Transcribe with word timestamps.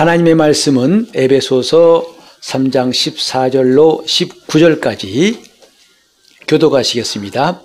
하나님의 0.00 0.34
말씀은 0.34 1.08
에베소서 1.12 2.06
3장 2.42 2.88
14절로 2.90 4.02
19절까지 4.06 5.36
교도가시겠습니다. 6.48 7.60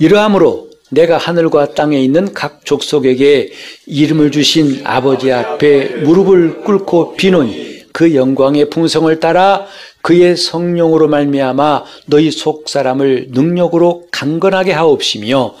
이러함으로 0.00 0.70
내가 0.92 1.18
하늘과 1.18 1.74
땅에 1.74 2.00
있는 2.00 2.32
각 2.32 2.64
족속에게 2.64 3.52
이름을 3.84 4.30
주신 4.30 4.80
아버지 4.84 5.30
앞에 5.30 5.96
무릎을 5.96 6.62
꿇고 6.62 7.16
비노니 7.16 7.82
그 7.92 8.14
영광의 8.14 8.70
풍성을 8.70 9.20
따라 9.20 9.66
그의 10.00 10.38
성령으로 10.38 11.08
말미암아 11.08 11.84
너희 12.06 12.30
속 12.30 12.70
사람을 12.70 13.26
능력으로 13.32 14.06
강건하게 14.10 14.72
하옵시며 14.72 15.54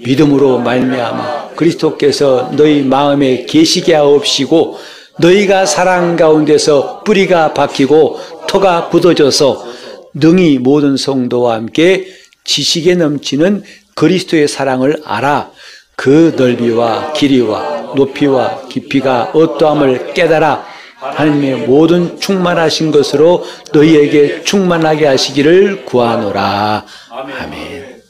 믿음으로 0.00 0.58
말미암아 0.58 1.50
그리스도께서 1.50 2.50
너희 2.56 2.82
마음에 2.82 3.46
계시게 3.46 3.94
하옵시고 3.94 4.95
너희가 5.18 5.66
사랑 5.66 6.16
가운데서 6.16 7.02
뿌리가 7.04 7.54
박히고 7.54 8.20
터가 8.48 8.88
굳어져서 8.88 9.66
능히 10.14 10.58
모든 10.58 10.96
성도와 10.96 11.54
함께 11.54 12.06
지식에 12.44 12.94
넘치는 12.94 13.62
그리스도의 13.94 14.46
사랑을 14.48 15.02
알아 15.04 15.50
그 15.96 16.34
넓이와 16.36 17.12
길이와 17.14 17.94
높이와 17.96 18.68
깊이가 18.68 19.30
어떠함을 19.32 20.12
깨달아 20.12 20.64
하나님의 20.98 21.66
모든 21.66 22.18
충만하신 22.18 22.90
것으로 22.90 23.44
너희에게 23.72 24.42
충만하게 24.44 25.06
하시기를 25.06 25.84
구하노라. 25.84 26.84
아멘. 27.10 28.02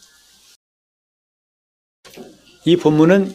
이 2.65 2.77
본문은 2.77 3.35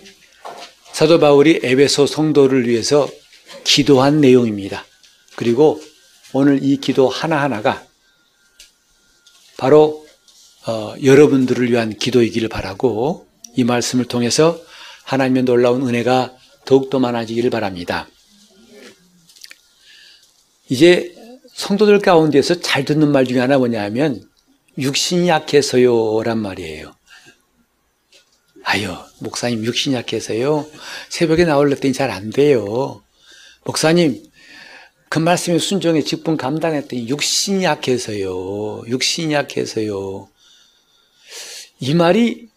사도 0.93 1.19
바울이 1.19 1.59
에베소 1.63 2.05
성도를 2.05 2.67
위해서 2.67 3.07
기도한 3.63 4.21
내용입니다. 4.21 4.85
그리고 5.35 5.81
오늘 6.33 6.63
이 6.63 6.77
기도 6.77 7.09
하나하나가 7.09 7.85
바로 9.57 10.05
어, 10.67 10.95
여러분들을 11.03 11.71
위한 11.71 11.97
기도이기를 11.97 12.49
바라고 12.49 13.27
이 13.55 13.63
말씀을 13.63 14.05
통해서 14.05 14.59
하나님의 15.03 15.43
놀라운 15.43 15.87
은혜가 15.87 16.35
더욱더 16.65 16.99
많아지기를 16.99 17.49
바랍니다. 17.49 18.07
이제 20.69 21.13
성도들 21.53 21.99
가운데서 21.99 22.61
잘 22.61 22.85
듣는 22.85 23.11
말 23.11 23.25
중에 23.25 23.39
하나 23.39 23.57
뭐냐면 23.57 24.23
육신이 24.77 25.27
약해서요란 25.27 26.39
말이에요. 26.39 26.95
아유, 28.63 28.95
목사님 29.19 29.65
육신이 29.65 29.95
약해서요. 29.95 30.65
새벽에 31.09 31.43
나올랬더니 31.45 31.93
잘 31.93 32.09
안 32.09 32.29
돼요. 32.29 33.03
목사님, 33.63 34.23
그 35.09 35.19
말씀에 35.19 35.59
순종에 35.59 36.01
직분 36.01 36.37
감당했더니 36.37 37.07
육신이 37.09 37.63
약해서요. 37.63 38.83
육신이 38.87 39.33
약해서요. 39.33 40.29
이 41.79 41.93
말이 41.93 42.49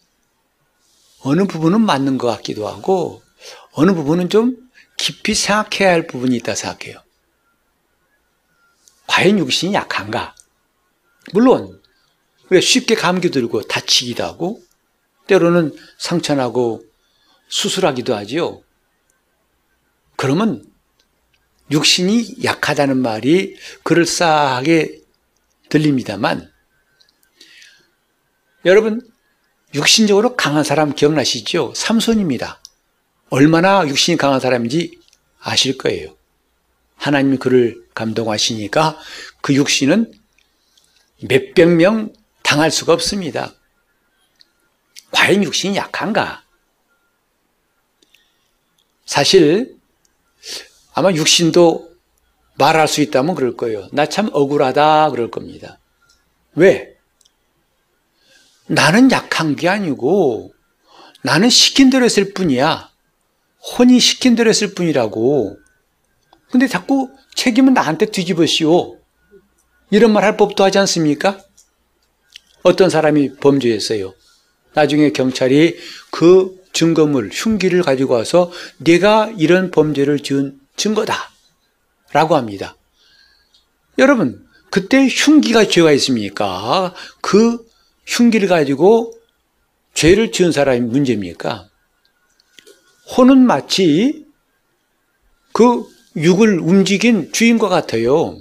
어느 1.21 1.47
부분은 1.47 1.81
맞는 1.81 2.19
것 2.19 2.29
같기도 2.29 2.69
하고 2.69 3.23
어느 3.73 3.93
부분은 3.93 4.29
좀 4.29 4.57
깊이 4.97 5.35
생각해야 5.35 5.93
할 5.93 6.07
부분이 6.07 6.37
있다 6.37 6.55
생각해요. 6.55 7.03
과연 9.07 9.39
육신이 9.39 9.75
약한가? 9.75 10.35
물론 11.33 11.81
우리가 12.51 12.61
쉽게 12.61 12.95
감기 12.95 13.31
들고 13.31 13.63
다치기도 13.63 14.23
하고 14.23 14.63
때로는 15.27 15.75
상처나고 15.99 16.85
수술하기도 17.49 18.15
하지요. 18.15 18.63
그러면 20.17 20.65
육신이 21.71 22.45
약하다는 22.45 22.99
말이 22.99 23.57
그럴싸하게 23.83 25.01
들립니다만 25.69 26.53
여러분 28.65 29.01
육신적으로 29.75 30.37
강한 30.37 30.63
사람 30.63 30.95
기억나시죠? 30.95 31.73
삼손입니다. 31.75 32.61
얼마나 33.31 33.87
육신이 33.87 34.17
강한 34.17 34.41
사람인지 34.41 34.99
아실 35.41 35.77
거예요. 35.77 36.17
하나님이 36.97 37.39
그를 37.39 37.85
감동하시니까 37.95 38.99
그 39.41 39.55
육신은 39.55 40.13
몇백 41.23 41.69
명 41.71 42.13
당할 42.43 42.71
수가 42.71 42.93
없습니다. 42.93 43.53
과연 45.11 45.43
육신이 45.43 45.77
약한가? 45.77 46.45
사실 49.07 49.77
아마 50.95 51.13
육신도 51.13 51.91
말할 52.57 52.87
수 52.89 53.01
있다면 53.01 53.35
그럴 53.35 53.57
거예요. 53.57 53.89
나 53.93 54.07
참 54.07 54.31
억울하다 54.33 55.11
그럴 55.11 55.31
겁니다. 55.31 55.79
왜? 56.55 56.95
나는 58.67 59.11
약한 59.11 59.57
게 59.57 59.69
아니고 59.69 60.53
나는 61.23 61.51
시킨 61.51 61.91
대로 61.91 62.05
했을 62.05 62.33
뿐이야. 62.33 62.91
혼이 63.79 63.99
시킨 63.99 64.37
대로 64.37 64.51
했을 64.51 64.75
뿐이라고. 64.75 65.57
근데 66.51 66.69
자꾸 66.69 67.11
책임은 67.35 67.75
나한테 67.75 68.07
뒤집어씌워. 68.07 68.99
이런 69.91 70.13
말 70.13 70.25
할 70.25 70.37
법도 70.37 70.63
하지 70.63 70.79
않습니까? 70.79 71.39
어떤 72.63 72.89
사람이 72.89 73.37
범죄했어요. 73.37 74.15
나중에 74.75 75.11
경찰이 75.11 75.77
그 76.11 76.63
증거물, 76.73 77.31
흉기를 77.33 77.83
가지고 77.83 78.15
와서 78.15 78.51
내가 78.79 79.33
이런 79.39 79.71
범죄를 79.71 80.21
지은 80.21 80.59
증거다. 80.77 81.31
라고 82.13 82.37
합니다. 82.37 82.77
여러분, 83.99 84.47
그때 84.71 85.07
흉기가 85.09 85.67
죄가 85.67 85.93
있습니까? 85.93 86.95
그 87.21 87.65
흉기를 88.07 88.49
가지고 88.49 89.13
죄를 89.95 90.33
지은 90.33 90.53
사람이 90.53 90.81
문제입니까? 90.81 91.69
혼은 93.17 93.39
마치 93.39 94.25
그 95.53 95.87
육을 96.17 96.59
움직인 96.59 97.33
주인과 97.33 97.69
같아요. 97.69 98.39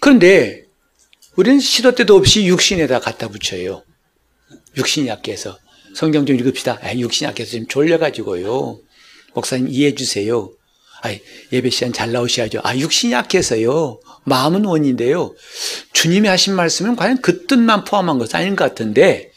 그런데 0.00 0.64
우리는 1.36 1.60
시도 1.60 1.94
때도 1.94 2.16
없이 2.16 2.46
육신에다 2.46 3.00
갖다 3.00 3.28
붙여요. 3.28 3.82
육신이 4.76 5.08
약해서. 5.08 5.58
성경 5.94 6.26
좀 6.26 6.36
읽읍시다. 6.36 6.80
아, 6.82 6.94
육신이 6.94 7.28
약해서 7.28 7.52
지금 7.52 7.66
졸려가지고요. 7.66 8.80
목사님 9.34 9.68
이해해 9.68 9.94
주세요. 9.94 10.52
아, 11.06 11.18
예배 11.52 11.70
시간 11.70 11.92
잘 11.92 12.12
나오셔야죠. 12.12 12.60
아, 12.64 12.76
육신이 12.76 13.12
약해서요. 13.12 14.00
마음은 14.24 14.64
원인데요. 14.64 15.34
주님이 15.92 16.28
하신 16.28 16.54
말씀은 16.54 16.96
과연 16.96 17.22
그 17.22 17.46
뜻만 17.46 17.84
포함한 17.84 18.18
것은 18.18 18.36
아닌 18.38 18.56
것 18.56 18.64
같은데, 18.64 19.30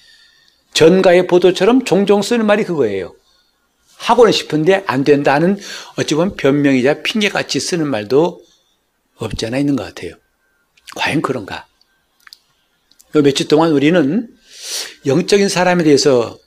전가의 0.73 1.27
보도처럼 1.27 1.85
종종 1.85 2.21
쓰는 2.21 2.45
말이 2.45 2.63
그거예요. 2.63 3.15
하고는 3.97 4.31
싶은데 4.31 4.83
안 4.87 5.03
된다는 5.03 5.59
어찌 5.97 6.15
보면 6.15 6.35
변명이자 6.37 7.03
핑계같이 7.03 7.59
쓰는 7.59 7.87
말도 7.87 8.41
없지 9.17 9.45
않아 9.47 9.57
있는 9.57 9.75
것 9.75 9.83
같아요. 9.83 10.13
과연 10.95 11.21
그런가? 11.21 11.67
며칠 13.11 13.47
동안 13.47 13.71
우리는 13.71 14.29
영적인 15.05 15.49
사람에 15.49 15.83
대해서 15.83 16.37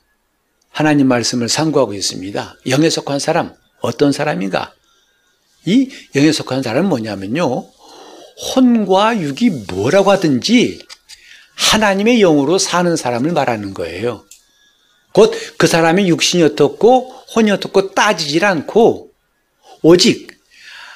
하나님 0.70 1.08
말씀을 1.08 1.48
상고하고 1.48 1.92
있습니다. 1.92 2.56
영에 2.68 2.88
속한 2.88 3.18
사람, 3.18 3.54
어떤 3.80 4.12
사람인가? 4.12 4.72
이 5.66 5.90
영에 6.14 6.32
속한 6.32 6.62
사람은 6.62 6.88
뭐냐면요. 6.88 7.66
혼과 8.54 9.20
육이 9.20 9.50
뭐라고 9.68 10.10
하든지 10.10 10.80
하나님의 11.54 12.18
영으로 12.18 12.58
사는 12.58 12.94
사람을 12.96 13.32
말하는 13.32 13.74
거예요. 13.74 14.24
곧 15.12 15.32
그 15.58 15.66
사람의 15.66 16.08
육신이 16.08 16.42
어떻고 16.42 17.12
혼이 17.34 17.50
어떻고 17.50 17.92
따지질 17.94 18.44
않고 18.44 19.10
오직 19.82 20.32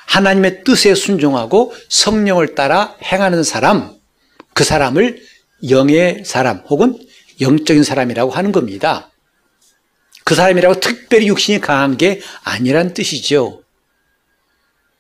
하나님의 0.06 0.64
뜻에 0.64 0.94
순종하고 0.94 1.74
성령을 1.88 2.54
따라 2.54 2.96
행하는 3.02 3.42
사람, 3.42 3.94
그 4.54 4.64
사람을 4.64 5.20
영의 5.68 6.24
사람 6.24 6.64
혹은 6.68 6.98
영적인 7.40 7.82
사람이라고 7.84 8.30
하는 8.30 8.52
겁니다. 8.52 9.10
그 10.24 10.34
사람이라고 10.34 10.80
특별히 10.80 11.28
육신이 11.28 11.60
강한 11.60 11.96
게 11.96 12.20
아니란 12.42 12.94
뜻이죠. 12.94 13.62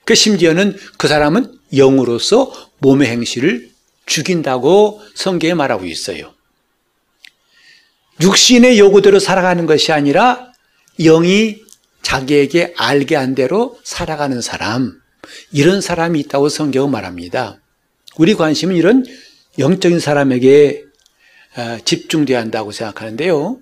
그 0.06 0.14
심지어는 0.14 0.78
그 0.96 1.08
사람은 1.08 1.58
영으로서 1.74 2.52
몸의 2.78 3.08
행실을 3.08 3.68
죽인다고 4.06 5.02
성경에 5.14 5.52
말하고 5.52 5.84
있어요. 5.84 6.32
육신의 8.20 8.78
요구대로 8.78 9.18
살아가는 9.18 9.66
것이 9.66 9.92
아니라 9.92 10.52
영이 11.00 11.60
자기에게 12.02 12.74
알게 12.76 13.16
한 13.16 13.34
대로 13.34 13.78
살아가는 13.82 14.40
사람, 14.40 14.92
이런 15.50 15.80
사람이 15.80 16.20
있다고 16.20 16.48
성경은 16.48 16.90
말합니다. 16.92 17.58
우리 18.16 18.34
관심은 18.34 18.76
이런 18.76 19.04
영적인 19.58 19.98
사람에게 19.98 20.84
어, 21.56 21.78
집중돼야 21.84 22.38
한다고 22.38 22.70
생각하는데요. 22.70 23.58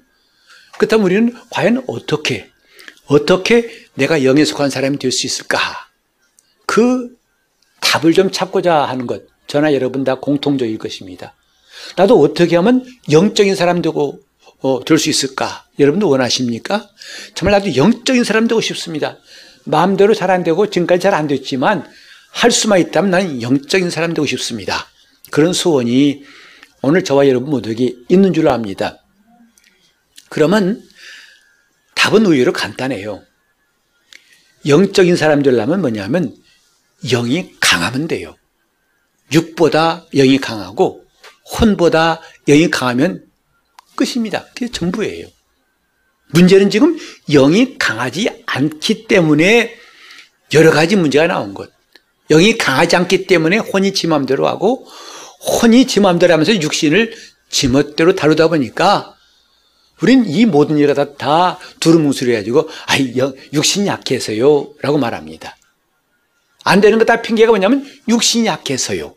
그렇다면 0.77 1.07
우리는 1.07 1.35
과연 1.49 1.85
어떻게, 1.87 2.51
어떻게 3.07 3.87
내가 3.95 4.25
영에 4.25 4.45
속한 4.45 4.69
사람이 4.69 4.99
될 4.99 5.11
수 5.11 5.27
있을까? 5.27 5.59
그 6.75 7.09
답을 7.81 8.15
좀 8.15 8.33
찾고자 8.33 8.75
하는 8.75 9.07
것, 9.07 9.23
저나 9.47 9.73
여러분 9.75 10.03
다 10.03 10.17
공통적일 10.17 10.77
것입니다. 10.77 11.37
나도 11.95 12.19
어떻게 12.21 12.57
하면 12.57 12.85
영적인 13.13 13.55
사람 13.55 13.81
되고 13.81 14.19
어, 14.59 14.81
될 14.85 14.99
수 14.99 15.09
있을까? 15.09 15.67
여러분도 15.79 16.09
원하십니까? 16.09 16.91
정말 17.37 17.61
나도 17.61 17.77
영적인 17.77 18.25
사람 18.25 18.49
되고 18.49 18.61
싶습니다. 18.61 19.19
마음대로 19.63 20.15
잘 20.15 20.33
안 20.33 20.43
되고 20.43 20.69
지금까지 20.69 21.01
잘 21.01 21.15
안 21.15 21.29
됐지만 21.29 21.89
할 22.33 22.51
수만 22.51 22.81
있다면 22.81 23.11
나는 23.13 23.41
영적인 23.41 23.89
사람 23.91 24.13
되고 24.13 24.27
싶습니다. 24.27 24.89
그런 25.31 25.53
소원이 25.53 26.25
오늘 26.83 27.05
저와 27.05 27.29
여러분 27.29 27.51
모두에게 27.51 27.95
있는 28.09 28.33
줄 28.35 28.49
압니다. 28.49 28.99
그러면 30.29 30.83
답은 31.95 32.27
의외로 32.27 32.53
간단해요. 32.53 33.23
영적인 34.67 35.15
사람 35.15 35.45
되려면 35.45 35.81
뭐냐면 35.81 36.35
영이 37.11 37.55
강하면 37.61 38.09
돼요. 38.09 38.37
육보다 39.33 40.07
영이 40.15 40.39
강하고 40.39 41.05
혼보다 41.59 42.21
영이 42.47 42.71
강하면 42.71 43.25
끝입니다. 43.97 44.45
그게 44.55 44.71
전부예요. 44.71 45.27
문제는 46.33 46.71
지금 46.71 46.97
영이 47.31 47.79
강하지 47.79 48.43
않기 48.47 49.07
때문에 49.07 49.75
여러 50.55 50.71
가지 50.71 50.97
문제가 50.97 51.27
나온 51.27 51.55
것. 51.55 51.71
영이 52.31 52.57
강하지 52.59 52.97
않기 52.97 53.27
때문에 53.27 53.59
혼이 53.59 53.93
지 53.93 54.07
맘대로 54.07 54.49
하고 54.49 54.87
혼이 55.63 55.87
지 55.87 56.01
맘대로 56.01 56.33
하면서 56.33 56.55
육신을 56.61 57.15
지 57.51 57.69
멋대로 57.69 58.15
다루다 58.15 58.49
보니까 58.49 59.15
우린 60.03 60.25
이 60.27 60.45
모든 60.45 60.79
일을 60.79 60.95
다, 60.95 61.15
다 61.15 61.59
두루뭉술해 61.81 62.35
가지고 62.35 62.69
아, 62.87 62.99
육신이 63.53 63.87
약해서요 63.87 64.73
라고 64.81 64.99
말합니다. 64.99 65.57
안 66.65 66.81
되는 66.81 66.99
거 66.99 67.05
다 67.05 67.23
핑계가 67.23 67.51
뭐냐면 67.51 67.87
육신이 68.09 68.47
약해서요. 68.47 69.15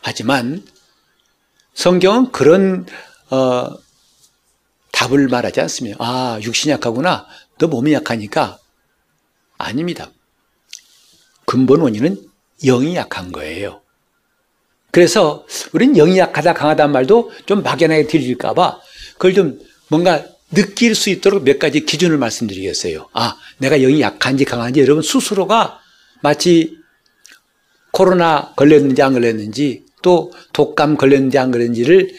하지만 0.00 0.64
성경은 1.74 2.32
그런 2.32 2.86
어, 3.30 3.68
답을 4.92 5.28
말하지 5.28 5.60
않습니다. 5.60 5.96
아, 6.00 6.38
육신이 6.42 6.72
약하구나. 6.72 7.26
너 7.58 7.66
몸이 7.66 7.92
약하니까. 7.92 8.58
아닙니다. 9.58 10.10
근본 11.44 11.80
원인은 11.82 12.18
영이 12.64 12.96
약한 12.96 13.30
거예요. 13.32 13.82
그래서 14.90 15.46
우리는 15.72 15.94
영이 15.94 16.18
약하다 16.18 16.54
강하다는 16.54 16.92
말도 16.92 17.30
좀 17.44 17.62
막연하게 17.62 18.06
들릴까 18.06 18.54
봐 18.54 18.80
그걸 19.14 19.34
좀 19.34 19.60
뭔가 19.88 20.24
느낄 20.54 20.94
수 20.94 21.10
있도록 21.10 21.44
몇 21.44 21.58
가지 21.58 21.84
기준을 21.84 22.16
말씀드리겠어요. 22.18 23.08
아, 23.12 23.36
내가 23.58 23.76
영이 23.78 24.00
약한지 24.00 24.44
강한지 24.44 24.80
여러분 24.80 25.02
스스로가 25.02 25.80
마치 26.22 26.76
코로나 27.92 28.52
걸렸는지 28.56 29.02
안 29.02 29.12
걸렸는지 29.12 29.84
또 30.02 30.32
독감 30.52 30.96
걸렸는지 30.96 31.38
안 31.38 31.50
걸렸는지를 31.50 32.10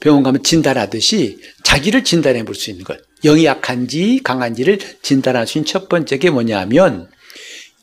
병원 0.00 0.22
가면 0.22 0.44
진단하듯이 0.44 1.40
자기를 1.64 2.04
진단해 2.04 2.44
볼 2.44 2.54
수 2.54 2.70
있는 2.70 2.84
것. 2.84 2.98
영이 3.24 3.44
약한지 3.44 4.20
강한지를 4.22 4.78
진단할 5.02 5.46
수 5.46 5.58
있는 5.58 5.66
첫 5.66 5.88
번째 5.88 6.18
게 6.18 6.30
뭐냐면 6.30 7.10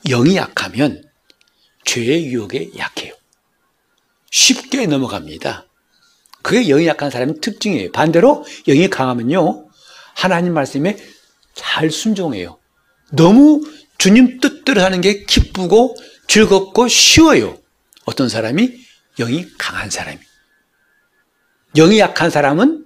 영이 0.07 0.38
약하면 0.38 1.04
죄의 1.84 2.28
유혹에 2.28 2.69
약해요. 2.78 3.13
쉽게 4.31 4.86
넘어갑니다. 4.88 5.66
그게 6.42 6.63
영이 6.68 6.88
약한 6.88 7.10
사람의 7.10 7.42
특징이에요. 7.42 7.92
반대로 7.92 8.46
영이 8.68 8.90
강하면요. 8.90 9.68
하나님 10.16 10.54
말씀에 10.54 10.98
잘 11.54 11.92
순종해요. 11.92 12.60
너무 13.12 13.62
주님 13.98 14.40
뜻대로 14.40 14.82
하는 14.82 15.02
게 15.02 15.24
기쁘고 15.24 15.96
즐겁고 16.28 16.88
쉬워요. 16.88 17.58
어떤 18.06 18.30
사람이 18.30 18.74
영이 19.18 19.48
강한 19.58 19.90
사람이. 19.90 20.20
영이 21.76 22.00
약한 22.00 22.30
사람은 22.30 22.86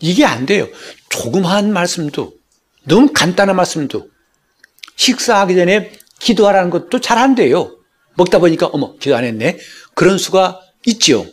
이게 0.00 0.24
안 0.24 0.46
돼요. 0.46 0.68
조그마한 1.10 1.72
말씀도 1.72 2.32
너무 2.84 3.12
간단한 3.12 3.56
말씀도 3.56 4.08
식사하기 4.96 5.54
전에 5.54 5.92
기도하라는 6.18 6.70
것도 6.70 7.00
잘 7.00 7.18
안 7.18 7.34
돼요. 7.34 7.76
먹다 8.14 8.38
보니까 8.38 8.66
어머 8.66 8.96
기도 8.96 9.16
안 9.16 9.24
했네. 9.24 9.58
그런 9.94 10.18
수가 10.18 10.60
있지요. 10.86 11.26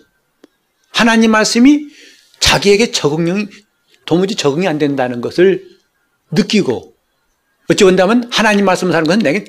하나님 0.91 1.31
말씀이 1.31 1.87
자기에게 2.39 2.91
적응이 2.91 3.47
도무지 4.05 4.35
적응이 4.35 4.67
안 4.67 4.77
된다는 4.77 5.21
것을 5.21 5.67
느끼고 6.31 6.96
어찌 7.69 7.83
본다면 7.83 8.29
하나님 8.31 8.65
말씀을 8.65 8.93
사는 8.93 9.05
것은 9.05 9.19
내게 9.19 9.45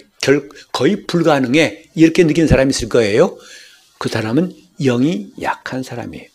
거의 0.72 1.06
불가능해 1.06 1.90
이렇게 1.94 2.24
느끼는 2.24 2.48
사람이 2.48 2.70
있을 2.70 2.88
거예요. 2.88 3.38
그 3.98 4.08
사람은 4.08 4.54
영이 4.80 5.32
약한 5.40 5.82
사람이에요. 5.82 6.26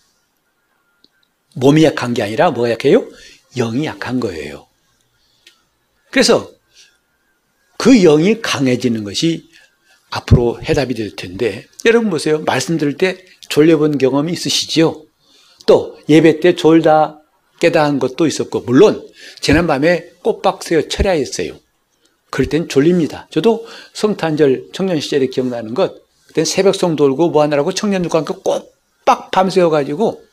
몸이 1.55 1.83
약한 1.83 2.13
게 2.13 2.23
아니라 2.23 2.51
뭐가 2.51 2.71
약해요? 2.71 3.07
영이 3.57 3.85
약한 3.85 4.19
거예요. 4.19 4.67
그래서 6.09 6.49
그 7.77 8.01
영이 8.01 8.41
강해지는 8.41 9.03
것이 9.03 9.47
앞으로 10.09 10.61
해답이 10.63 10.93
될 10.93 11.15
텐데 11.15 11.67
여러분 11.85 12.09
보세요. 12.09 12.39
말씀 12.39 12.77
들을 12.77 12.97
때 12.97 13.25
졸려본 13.49 13.97
경험이 13.97 14.31
있으시지요? 14.31 15.03
또 15.65 15.99
예배 16.07 16.39
때 16.39 16.55
졸다 16.55 17.19
깨달은 17.59 17.99
것도 17.99 18.25
있었고 18.25 18.61
물론 18.61 19.07
지난밤에 19.41 20.11
새어 20.61 20.87
철야했어요. 20.87 21.62
그럴 22.33 22.49
땐 22.49 22.67
졸립니다. 22.67 23.27
저도 23.29 23.67
성탄절 23.93 24.69
청년 24.73 24.99
시절에 24.99 25.27
기억나는 25.27 25.75
것 25.75 26.01
그때 26.25 26.43
새벽송 26.43 26.95
돌고 26.95 27.29
뭐 27.29 27.43
하느라고 27.43 27.71
청년들과 27.73 28.17
함께 28.17 28.33
꼬박 28.33 29.29
밤새워가지고 29.29 30.23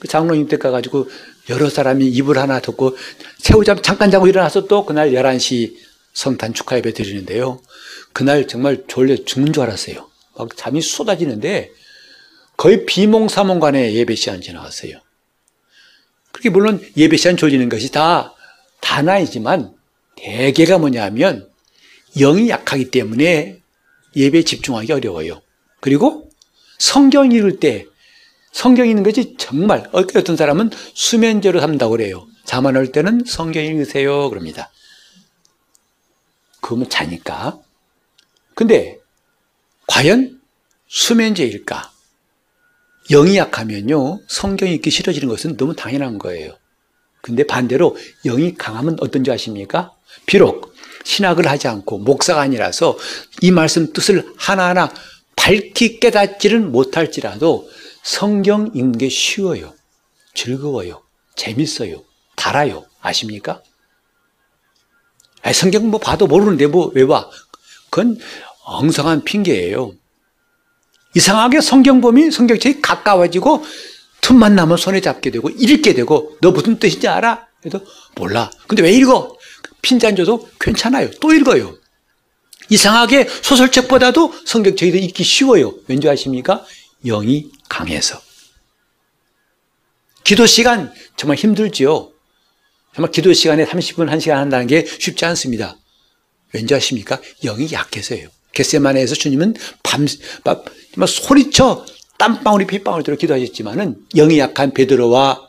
그 0.00 0.08
장로님 0.08 0.48
댁 0.48 0.58
가가지고 0.58 1.08
여러 1.50 1.70
사람이 1.70 2.08
이불 2.08 2.40
하나 2.40 2.60
덮고 2.60 2.96
새우잠 3.38 3.80
잠깐 3.80 4.10
자고 4.10 4.26
일어나서 4.26 4.66
또 4.66 4.84
그날 4.84 5.12
11시 5.12 5.76
성탄 6.12 6.52
축하 6.52 6.76
예배 6.78 6.94
드리는데요. 6.94 7.62
그날 8.12 8.48
정말 8.48 8.86
졸려 8.88 9.14
죽는 9.24 9.52
줄 9.52 9.62
알았어요. 9.62 10.10
막 10.36 10.56
잠이 10.56 10.82
쏟아지는데 10.82 11.70
거의 12.56 12.86
비몽사몽간에 12.86 13.94
예배 13.94 14.16
시간 14.16 14.40
지나갔어요. 14.40 15.00
그렇게 16.32 16.50
물론 16.50 16.84
예배 16.96 17.18
시간 17.18 17.36
졸리는 17.36 17.68
것이 17.68 17.92
다 17.92 18.34
다나이지만 18.80 19.75
대개가 20.16 20.78
뭐냐면 20.78 21.48
영이 22.16 22.48
약하기 22.48 22.90
때문에 22.90 23.60
예배에 24.16 24.42
집중하기 24.42 24.92
어려워요. 24.92 25.42
그리고 25.80 26.30
성경 26.78 27.30
읽을 27.30 27.60
때 27.60 27.86
성경 28.52 28.88
읽는 28.88 29.02
것이 29.02 29.36
정말 29.38 29.88
어떤 29.92 30.36
사람은 30.36 30.70
수면제로 30.94 31.60
삼다고 31.60 31.90
그래요. 31.92 32.26
잠안올 32.44 32.92
때는 32.92 33.24
성경 33.26 33.62
읽으세요. 33.62 34.30
그럽니다. 34.30 34.70
그러면 36.62 36.88
자니까. 36.88 37.58
근데 38.54 38.98
과연 39.86 40.40
수면제일까? 40.88 41.92
영이 43.10 43.36
약하면요. 43.36 44.20
성경 44.26 44.68
읽기 44.68 44.90
싫어지는 44.90 45.28
것은 45.28 45.56
너무 45.56 45.76
당연한 45.76 46.18
거예요. 46.18 46.56
근데 47.26 47.44
반대로 47.44 47.96
영이 48.24 48.54
강하면 48.54 48.96
어떤지 49.00 49.32
아십니까? 49.32 49.92
비록 50.26 50.72
신학을 51.02 51.48
하지 51.48 51.66
않고 51.66 51.98
목사가 51.98 52.40
아니라서 52.40 52.96
이 53.42 53.50
말씀 53.50 53.92
뜻을 53.92 54.32
하나하나 54.36 54.94
밝히 55.34 55.98
깨닫지는 55.98 56.70
못할지라도 56.70 57.68
성경 58.04 58.70
읽는 58.74 58.96
게 58.96 59.08
쉬워요. 59.08 59.74
즐거워요. 60.34 61.02
재밌어요. 61.34 62.04
달아요. 62.36 62.86
아십니까? 63.00 63.60
성경 65.52 65.90
뭐 65.90 65.98
봐도 65.98 66.28
모르는데 66.28 66.68
뭐 66.68 66.92
왜 66.94 67.06
봐? 67.06 67.28
그건 67.90 68.18
엉성한 68.64 69.24
핑계예요. 69.24 69.94
이상하게 71.16 71.60
성경 71.60 72.00
봄이 72.00 72.30
성경책이 72.30 72.82
가까워지고 72.82 73.64
틈 74.26 74.38
만 74.38 74.56
나면 74.56 74.76
손에 74.76 75.00
잡게 75.00 75.30
되고 75.30 75.48
읽게 75.50 75.94
되고 75.94 76.36
너 76.40 76.50
무슨 76.50 76.80
뜻인지 76.80 77.06
알아? 77.06 77.46
그래도 77.60 77.86
몰라. 78.16 78.50
근데 78.66 78.82
왜 78.82 78.90
읽어? 78.90 79.38
핀잔 79.82 80.16
줘도 80.16 80.48
괜찮아요. 80.58 81.12
또 81.20 81.32
읽어요. 81.32 81.78
이상하게 82.68 83.28
소설책보다도 83.28 84.34
성경책이 84.44 84.90
더 84.90 84.98
읽기 84.98 85.22
쉬워요. 85.22 85.74
왠지 85.86 86.08
아십니까? 86.08 86.64
영이 87.04 87.52
강해서. 87.68 88.20
기도 90.24 90.44
시간 90.44 90.92
정말 91.16 91.36
힘들지요. 91.36 92.10
정말 92.96 93.12
기도 93.12 93.32
시간에 93.32 93.64
30분, 93.64 94.10
1시간 94.10 94.32
한다는 94.32 94.66
게 94.66 94.84
쉽지 94.84 95.24
않습니다. 95.24 95.76
왠지 96.52 96.74
아십니까? 96.74 97.20
영이 97.44 97.70
약해서예요. 97.70 98.28
겟세마네에서 98.54 99.14
주님은 99.14 99.54
밤, 99.84 100.04
밤 100.42 100.64
소리쳐 101.06 101.86
땀방울이 102.18 102.66
핏방울 102.66 103.02
들어 103.02 103.16
기도하셨지만은 103.16 104.06
영이 104.14 104.38
약한 104.38 104.72
베드로와 104.72 105.48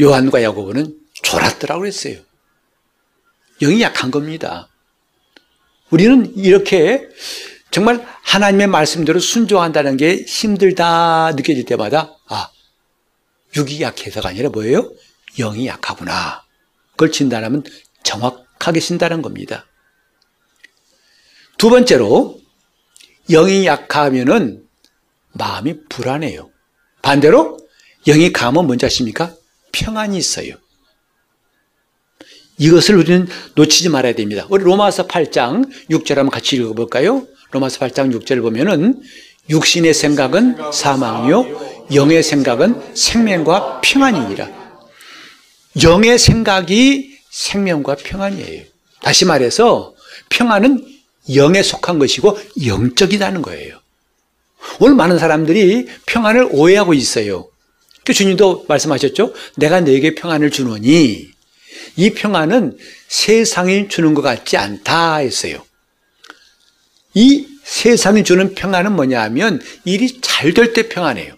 요한과 0.00 0.42
야고보는 0.42 0.98
졸았더라고 1.22 1.80
그랬어요. 1.80 2.20
영이 3.60 3.80
약한 3.82 4.10
겁니다. 4.10 4.68
우리는 5.90 6.34
이렇게 6.36 7.08
정말 7.70 8.06
하나님의 8.22 8.66
말씀대로 8.68 9.20
순종한다는 9.20 9.96
게 9.96 10.22
힘들다 10.24 11.32
느껴질 11.36 11.64
때마다 11.64 12.16
아 12.28 12.50
육이 13.56 13.80
약해서가 13.82 14.30
아니라 14.30 14.48
뭐예요? 14.48 14.92
영이 15.38 15.66
약하구나. 15.66 16.44
그걸 16.92 17.12
진단하면 17.12 17.64
정확하게 18.02 18.80
신다는 18.80 19.22
겁니다. 19.22 19.66
두 21.58 21.70
번째로 21.70 22.40
영이 23.30 23.66
약하면은 23.66 24.63
마음이 25.34 25.74
불안해요. 25.88 26.50
반대로 27.02 27.58
영이 28.06 28.32
강하면 28.32 28.66
뭔지 28.66 28.86
아십니까? 28.86 29.34
평안이 29.72 30.16
있어요. 30.16 30.54
이것을 32.58 32.96
우리는 32.96 33.26
놓치지 33.54 33.88
말아야 33.88 34.14
됩니다. 34.14 34.46
우리 34.48 34.62
로마서 34.62 35.06
8장 35.06 35.68
6절 35.90 36.14
한번 36.14 36.30
같이 36.30 36.56
읽어볼까요? 36.56 37.26
로마서 37.50 37.80
8장 37.80 38.14
6절 38.16 38.42
보면은 38.42 39.02
육신의 39.50 39.92
생각은 39.92 40.72
사망이요 40.72 41.86
영의 41.94 42.22
생각은 42.22 42.94
생명과 42.94 43.80
평안이니라. 43.82 44.64
영의 45.82 46.18
생각이 46.18 47.18
생명과 47.30 47.96
평안이에요. 47.96 48.64
다시 49.02 49.24
말해서 49.24 49.94
평안은 50.30 50.86
영에 51.34 51.62
속한 51.62 51.98
것이고 51.98 52.38
영적이라는 52.64 53.42
거예요. 53.42 53.83
오늘 54.80 54.94
많은 54.94 55.18
사람들이 55.18 55.88
평안을 56.06 56.48
오해하고 56.50 56.94
있어요. 56.94 57.48
그 58.04 58.12
주님도 58.12 58.66
말씀하셨죠? 58.68 59.32
내가 59.56 59.80
너에게 59.80 60.14
평안을 60.14 60.50
주노니 60.50 61.28
이 61.96 62.10
평안은 62.10 62.76
세상이 63.08 63.88
주는 63.88 64.14
것 64.14 64.22
같지 64.22 64.56
않다 64.56 65.16
했어요. 65.16 65.64
이 67.14 67.46
세상이 67.64 68.24
주는 68.24 68.54
평안은 68.54 68.92
뭐냐 68.92 69.22
하면 69.22 69.60
일이 69.84 70.20
잘 70.20 70.52
될 70.52 70.72
때 70.72 70.88
평안해요. 70.88 71.34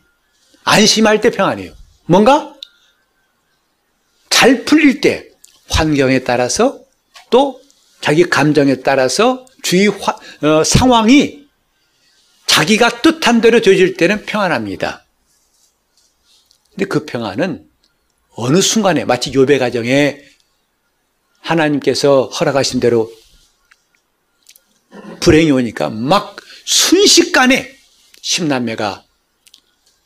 안심할 0.65 1.21
때 1.21 1.31
평안해요. 1.31 1.73
뭔가 2.07 2.55
잘 4.31 4.65
풀릴 4.65 5.01
때 5.01 5.29
환경에 5.69 6.21
따라서 6.21 6.81
또 7.31 7.61
자기 8.01 8.25
감정에 8.25 8.77
따라서 8.77 9.47
주위 9.63 9.89
화, 9.89 10.17
어, 10.43 10.65
상황이 10.65 11.46
자기가 12.57 13.03
뜻한 13.03 13.43
대로 13.43 13.61
되어질 13.61 13.99
때는 13.99 14.25
평안합니다. 14.25 15.05
근데 16.71 16.87
그 16.87 17.05
평안은 17.05 17.69
어느 18.31 18.63
순간에 18.63 19.05
마치 19.05 19.31
요배 19.35 19.59
가정에 19.59 20.23
하나님께서 21.41 22.29
허락하신 22.29 22.81
대로 22.81 23.13
불행이 25.21 25.51
오니까 25.51 25.91
막 25.91 26.37
순식간에 26.65 27.77
십남매가 28.23 29.05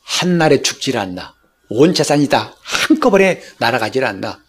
한날에 0.01 0.61
죽질 0.61 0.97
않나. 0.97 1.33
온 1.69 1.93
재산이 1.93 2.27
다 2.27 2.53
한꺼번에 2.63 3.41
날아가질 3.59 4.03
않나. 4.03 4.43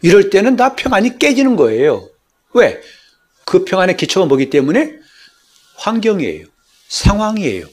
이럴 0.00 0.30
때는 0.30 0.56
다 0.56 0.74
평안이 0.74 1.18
깨지는 1.18 1.56
거예요. 1.56 2.08
왜? 2.54 2.80
그 3.44 3.66
평안의 3.66 3.98
기초가 3.98 4.24
뭐기 4.24 4.48
때문에 4.48 4.94
환경이에요. 5.74 6.46
상황이에요. 6.88 7.66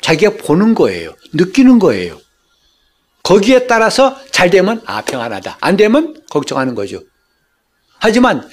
자기가 0.00 0.36
보는 0.38 0.74
거예요. 0.74 1.14
느끼는 1.32 1.78
거예요. 1.78 2.20
거기에 3.22 3.66
따라서 3.66 4.16
잘 4.30 4.50
되면 4.50 4.82
아 4.84 5.02
평안하다. 5.02 5.58
안 5.60 5.76
되면 5.76 6.20
걱정하는 6.30 6.74
거죠. 6.74 7.02
하지만 7.98 8.48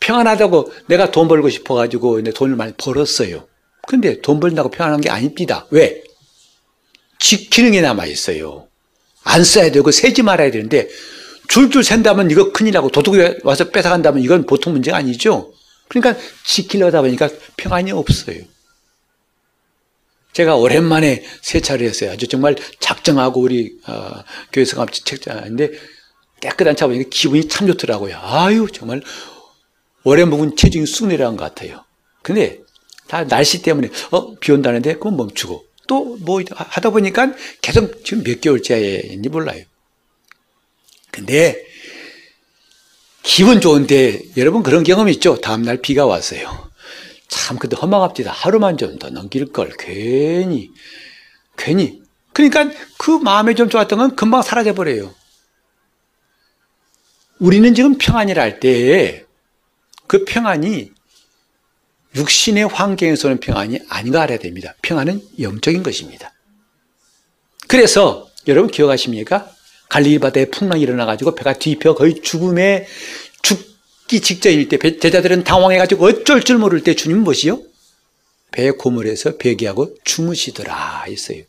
평안하다고 0.00 0.72
내가 0.86 1.10
돈 1.10 1.28
벌고 1.28 1.50
싶어 1.50 1.74
가지고 1.74 2.22
돈을 2.22 2.56
많이 2.56 2.72
벌었어요. 2.76 3.46
근데 3.86 4.20
돈 4.22 4.40
벌다고 4.40 4.70
평안한 4.70 5.00
게 5.00 5.10
아닙니다. 5.10 5.66
왜? 5.70 6.02
지키는 7.18 7.72
게 7.72 7.80
남아 7.80 8.06
있어요. 8.06 8.66
안 9.24 9.44
써야 9.44 9.70
되고 9.70 9.90
세지 9.90 10.22
말아야 10.22 10.50
되는데 10.50 10.88
줄줄 11.48 11.84
샌다면 11.84 12.30
이거 12.30 12.52
큰일나고 12.52 12.90
도둑이 12.90 13.36
와서 13.42 13.70
뺏어간다면 13.70 14.22
이건 14.22 14.46
보통 14.46 14.72
문제가 14.72 14.96
아니죠. 14.96 15.52
그러니까 15.88 16.20
지키려다 16.44 17.02
보니까 17.02 17.28
평안이 17.56 17.92
없어요. 17.92 18.42
제가 20.34 20.56
오랜만에 20.56 21.24
세차를 21.42 21.86
했어요. 21.86 22.10
아주 22.12 22.26
정말 22.28 22.56
작정하고 22.80 23.40
우리 23.40 23.72
어, 23.86 24.22
교회에서 24.52 24.76
같이 24.76 25.02
책자인데 25.04 25.70
깨끗한 26.40 26.76
차 26.76 26.86
보니까 26.86 27.08
기분이 27.10 27.48
참 27.48 27.66
좋더라고요. 27.68 28.18
아유 28.20 28.66
정말 28.72 29.00
오래 30.02 30.24
묵은 30.24 30.56
체중이 30.56 30.86
쑥 30.86 31.06
내려간 31.06 31.36
것 31.36 31.44
같아요. 31.44 31.84
근데 32.22 32.60
다 33.08 33.24
날씨 33.26 33.62
때문에 33.62 33.88
어 34.10 34.34
비 34.40 34.52
온다는데 34.52 34.94
그건 34.94 35.16
멈추고 35.16 35.64
또 35.86 36.16
뭐 36.20 36.42
하다 36.48 36.90
보니까 36.90 37.32
계속 37.62 38.04
지금 38.04 38.22
몇 38.24 38.40
개월째인지 38.40 39.28
몰라요. 39.28 39.64
근데 41.10 41.64
기분 43.22 43.60
좋은데 43.60 44.20
여러분 44.36 44.62
그런 44.62 44.82
경험 44.84 45.08
있죠? 45.10 45.40
다음날 45.40 45.80
비가 45.80 46.06
왔어요. 46.06 46.70
참 47.34 47.58
근데 47.58 47.76
허망합니다. 47.76 48.30
하루만 48.32 48.76
좀 48.76 48.98
더 48.98 49.10
넘길 49.10 49.50
걸 49.52 49.70
괜히 49.78 50.70
괜히 51.56 52.00
그러니까 52.32 52.70
그 52.98 53.10
마음에 53.10 53.54
좀 53.54 53.68
좋았던 53.68 53.98
건 53.98 54.16
금방 54.16 54.42
사라져 54.42 54.72
버려요. 54.74 55.12
우리는 57.40 57.74
지금 57.74 57.98
평안이라 57.98 58.40
할때그 58.40 59.26
평안이 60.26 60.92
육신의 62.14 62.68
환경에서는 62.68 63.40
평안이 63.40 63.80
아닌가 63.88 64.22
알아야 64.22 64.38
됩니다. 64.38 64.74
평안은 64.82 65.20
영적인 65.40 65.82
것입니다. 65.82 66.32
그래서 67.66 68.28
여러분 68.46 68.70
기억하십니까? 68.70 69.50
갈릴리 69.88 70.20
바다에 70.20 70.46
풍랑이 70.46 70.82
일어나가지고 70.82 71.34
배가 71.34 71.54
뒤집혀 71.54 71.94
거의 71.94 72.20
죽음에 72.22 72.86
죽 73.42 73.73
기 74.06 74.20
직전일 74.20 74.68
때 74.68 74.78
제자들은 74.98 75.44
당황해가지고 75.44 76.06
어쩔 76.06 76.42
줄 76.42 76.58
모를 76.58 76.82
때 76.82 76.94
주님 76.94 77.22
무엇이요? 77.24 77.62
배 78.52 78.70
고물에서 78.70 79.36
배기하고 79.36 79.96
주무시더라 80.04 81.04
했어요. 81.08 81.42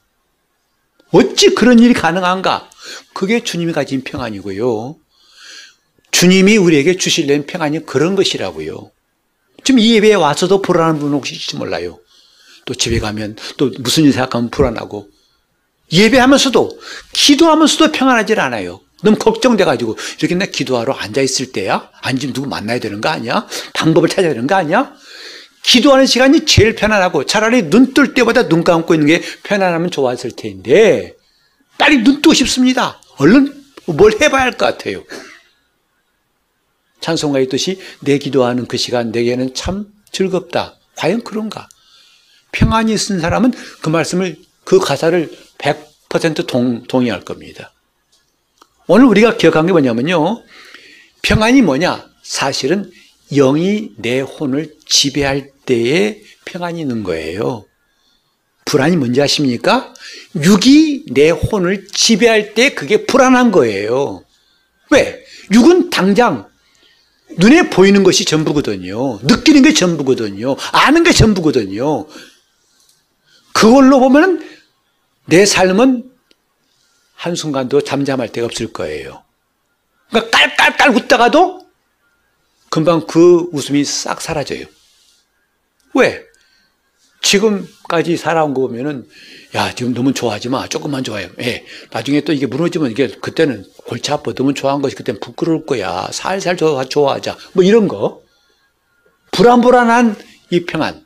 어찌 1.12 1.54
그런 1.54 1.80
일이 1.80 1.94
가능한가? 1.94 2.70
그게 3.14 3.44
주님이 3.44 3.74
가진 3.74 4.04
평안이고요. 4.04 4.96
주님이 6.12 6.58
우리에게 6.58 6.98
주실려는 6.98 7.46
평안이 7.46 7.86
그런 7.86 8.16
것이라고요. 8.16 8.92
지금 9.64 9.80
이 9.80 9.96
예배에 9.96 10.14
와서도 10.14 10.62
불안한 10.62 11.00
분 11.00 11.12
혹시 11.12 11.36
있을지 11.36 11.58
몰라요. 11.58 12.00
또 12.66 12.74
집에 12.74 13.00
가면 13.00 13.36
또 13.58 13.72
무슨 13.80 14.06
일 14.06 14.14
생각하면 14.14 14.50
불안하고 14.50 15.10
예배하면서도 15.92 16.80
기도하면서도 17.14 17.92
평안하지 17.92 18.34
않아요. 18.34 18.82
너무 19.04 19.18
걱정돼가지고 19.18 19.98
이렇게 20.20 20.36
나 20.36 20.46
기도하러 20.46 20.94
앉아있을 20.94 21.52
때야? 21.52 21.90
앉으면 22.02 22.34
누구 22.34 22.48
만나야 22.48 22.80
되는 22.80 23.02
거 23.02 23.10
아니야? 23.10 23.48
방법을 23.74 24.10
찾아야 24.10 24.34
되는 24.34 24.48
거 24.48 24.56
아니야? 24.56 24.94
기도하는 25.64 26.06
시간이 26.06 26.46
제일 26.46 26.75
편안하고 26.75 27.25
차라리 27.25 27.64
눈 27.70 27.94
뜰 27.94 28.14
때보다 28.14 28.48
눈 28.48 28.64
감고 28.64 28.94
있는 28.94 29.08
게 29.08 29.22
편안하면 29.44 29.92
좋았을 29.92 30.32
텐데 30.32 31.16
빨리 31.78 32.04
눈 32.04 32.22
뜨고 32.22 32.34
싶습니다. 32.34 33.02
얼른 33.18 33.64
뭘 33.88 34.14
해봐야 34.22 34.44
할 34.44 34.52
것 34.52 34.66
같아요. 34.66 35.04
찬송가 37.02 37.40
있듯이 37.42 37.80
내 38.02 38.18
기도하는 38.18 38.66
그 38.66 38.78
시간 38.78 39.12
내게는 39.12 39.54
참 39.54 39.88
즐겁다. 40.12 40.75
과연 40.96 41.24
그런가? 41.24 41.68
평안이 42.52 42.98
쓴 42.98 43.20
사람은 43.20 43.54
그 43.82 43.90
말씀을 43.90 44.38
그 44.64 44.80
가사를 44.80 45.30
100% 45.58 46.48
동, 46.48 46.84
동의할 46.84 47.22
겁니다. 47.22 47.74
오늘 48.88 49.06
우리가 49.06 49.38
기억한 49.38 49.65
게 49.65 49.72
뭐냐면요. 49.72 50.44
평안이 51.22 51.62
뭐냐? 51.63 52.08
사실은 52.22 52.92
영이 53.34 53.92
내 53.98 54.20
혼을 54.20 54.75
지배할 54.86 55.50
때에 55.65 56.22
평안이 56.46 56.82
있는 56.82 57.04
거예요. 57.04 57.65
불안이 58.65 58.98
뭔지 58.98 59.22
아십니까? 59.22 59.94
육이 60.36 61.06
내 61.12 61.30
혼을 61.30 61.88
지배할 61.88 62.54
때 62.54 62.74
그게 62.74 63.06
불안한 63.06 63.51
거예요. 63.51 64.24
왜? 64.92 65.24
육은 65.51 65.89
당장 65.89 66.48
눈에 67.38 67.70
보이는 67.70 68.04
것이 68.04 68.25
전부거든요. 68.25 69.20
느끼는 69.24 69.63
게 69.63 69.74
전부거든요. 69.74 70.56
아는 70.72 71.04
게 71.04 71.12
전부거든요. 71.12 72.08
그걸로 73.54 74.00
보면 74.00 74.48
내 75.25 75.46
삶은 75.46 76.15
한순간도 77.25 77.82
잠잠할 77.82 78.32
데가 78.32 78.46
없을 78.46 78.72
거예요. 78.72 79.24
그러니까 80.10 80.38
깔깔깔 80.38 80.96
웃다가도 80.96 81.65
금방 82.70 83.08
그 83.08 83.50
웃음이 83.51 83.84
싹 83.84 84.22
사라져요. 84.22 84.65
왜? 85.96 86.24
지금까지 87.24 88.17
살아온 88.17 88.53
거 88.53 88.62
보면은 88.62 89.08
야 89.55 89.74
지금 89.74 89.96
너무 89.96 90.13
좋아하지 90.13 90.50
마 90.50 90.67
조금만 90.67 91.03
좋아요. 91.03 91.27
예. 91.39 91.65
나중에 91.89 92.22
또 92.22 92.32
이게 92.32 92.46
무너지면 92.46 92.91
이게 92.91 93.08
그때는 93.08 93.65
골치 93.88 94.12
아파 94.12 94.32
너무 94.34 94.53
좋아한 94.53 94.84
것이 94.84 94.96
그때는 94.96 95.20
부끄러울 95.20 95.65
거야. 95.65 96.08
살살 96.12 96.58
좋아 96.58 96.86
좋아하자 96.86 97.38
뭐 97.53 97.63
이런 97.63 97.88
거 97.88 98.22
불안불안한 99.32 100.15
이 100.51 100.65
평안. 100.67 101.03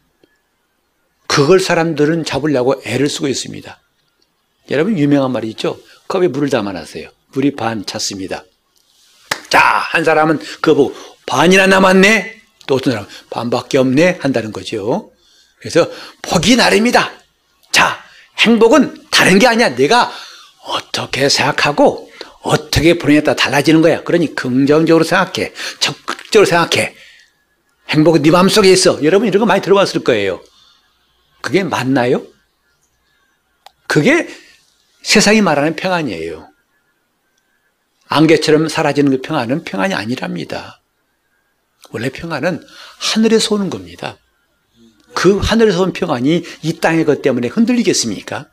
그걸 1.27 1.61
사람들은 1.61 2.25
잡으려고 2.25 2.81
애를 2.85 3.07
쓰고 3.07 3.29
있습니다. 3.29 3.79
여러분 4.71 4.97
유명한 4.97 5.31
말이 5.31 5.47
있죠. 5.51 5.79
컵에 6.09 6.27
물을 6.27 6.49
담아놨어요. 6.49 7.09
물이 7.33 7.55
반 7.55 7.85
찼습니다. 7.85 8.43
자, 9.49 9.59
한 9.59 10.03
사람은 10.03 10.39
그거 10.59 10.73
보고 10.73 10.95
반이나 11.27 11.67
남았네. 11.67 12.41
또 12.67 12.75
어떤 12.75 12.93
사람은 12.93 13.09
반밖에 13.29 13.77
없네 13.77 14.17
한다는 14.19 14.51
거죠. 14.51 15.11
그래서 15.59 15.89
복이 16.23 16.55
나름이다. 16.55 17.11
자, 17.71 18.03
행복은 18.39 19.05
다른 19.11 19.37
게 19.37 19.47
아니야. 19.47 19.75
내가 19.75 20.11
어떻게 20.65 21.29
생각하고 21.29 22.11
어떻게 22.41 22.97
보느냐에 22.97 23.23
따라 23.23 23.35
달라지는 23.35 23.81
거야. 23.81 24.03
그러니 24.03 24.33
긍정적으로 24.33 25.03
생각해. 25.03 25.53
적극적으로 25.79 26.45
생각해. 26.45 26.95
행복은 27.89 28.23
네 28.23 28.31
마음속에 28.31 28.71
있어. 28.71 29.03
여러분 29.03 29.27
이런 29.27 29.39
거 29.39 29.45
많이 29.45 29.61
들어봤을 29.61 30.03
거예요. 30.03 30.41
그게 31.41 31.63
맞나요? 31.63 32.23
그게 33.87 34.27
세상이 35.01 35.41
말하는 35.41 35.75
평안이에요. 35.75 36.49
안개처럼 38.07 38.67
사라지는 38.67 39.11
그 39.11 39.21
평안은 39.21 39.63
평안이 39.63 39.93
아니랍니다. 39.93 40.81
원래 41.91 42.09
평안은 42.09 42.63
하늘에서 42.99 43.55
오는 43.55 43.69
겁니다. 43.69 44.17
그 45.13 45.37
하늘에서 45.37 45.83
온 45.83 45.93
평안이 45.93 46.43
이 46.63 46.79
땅의 46.79 47.05
것 47.05 47.21
때문에 47.21 47.47
흔들리겠습니까? 47.47 48.49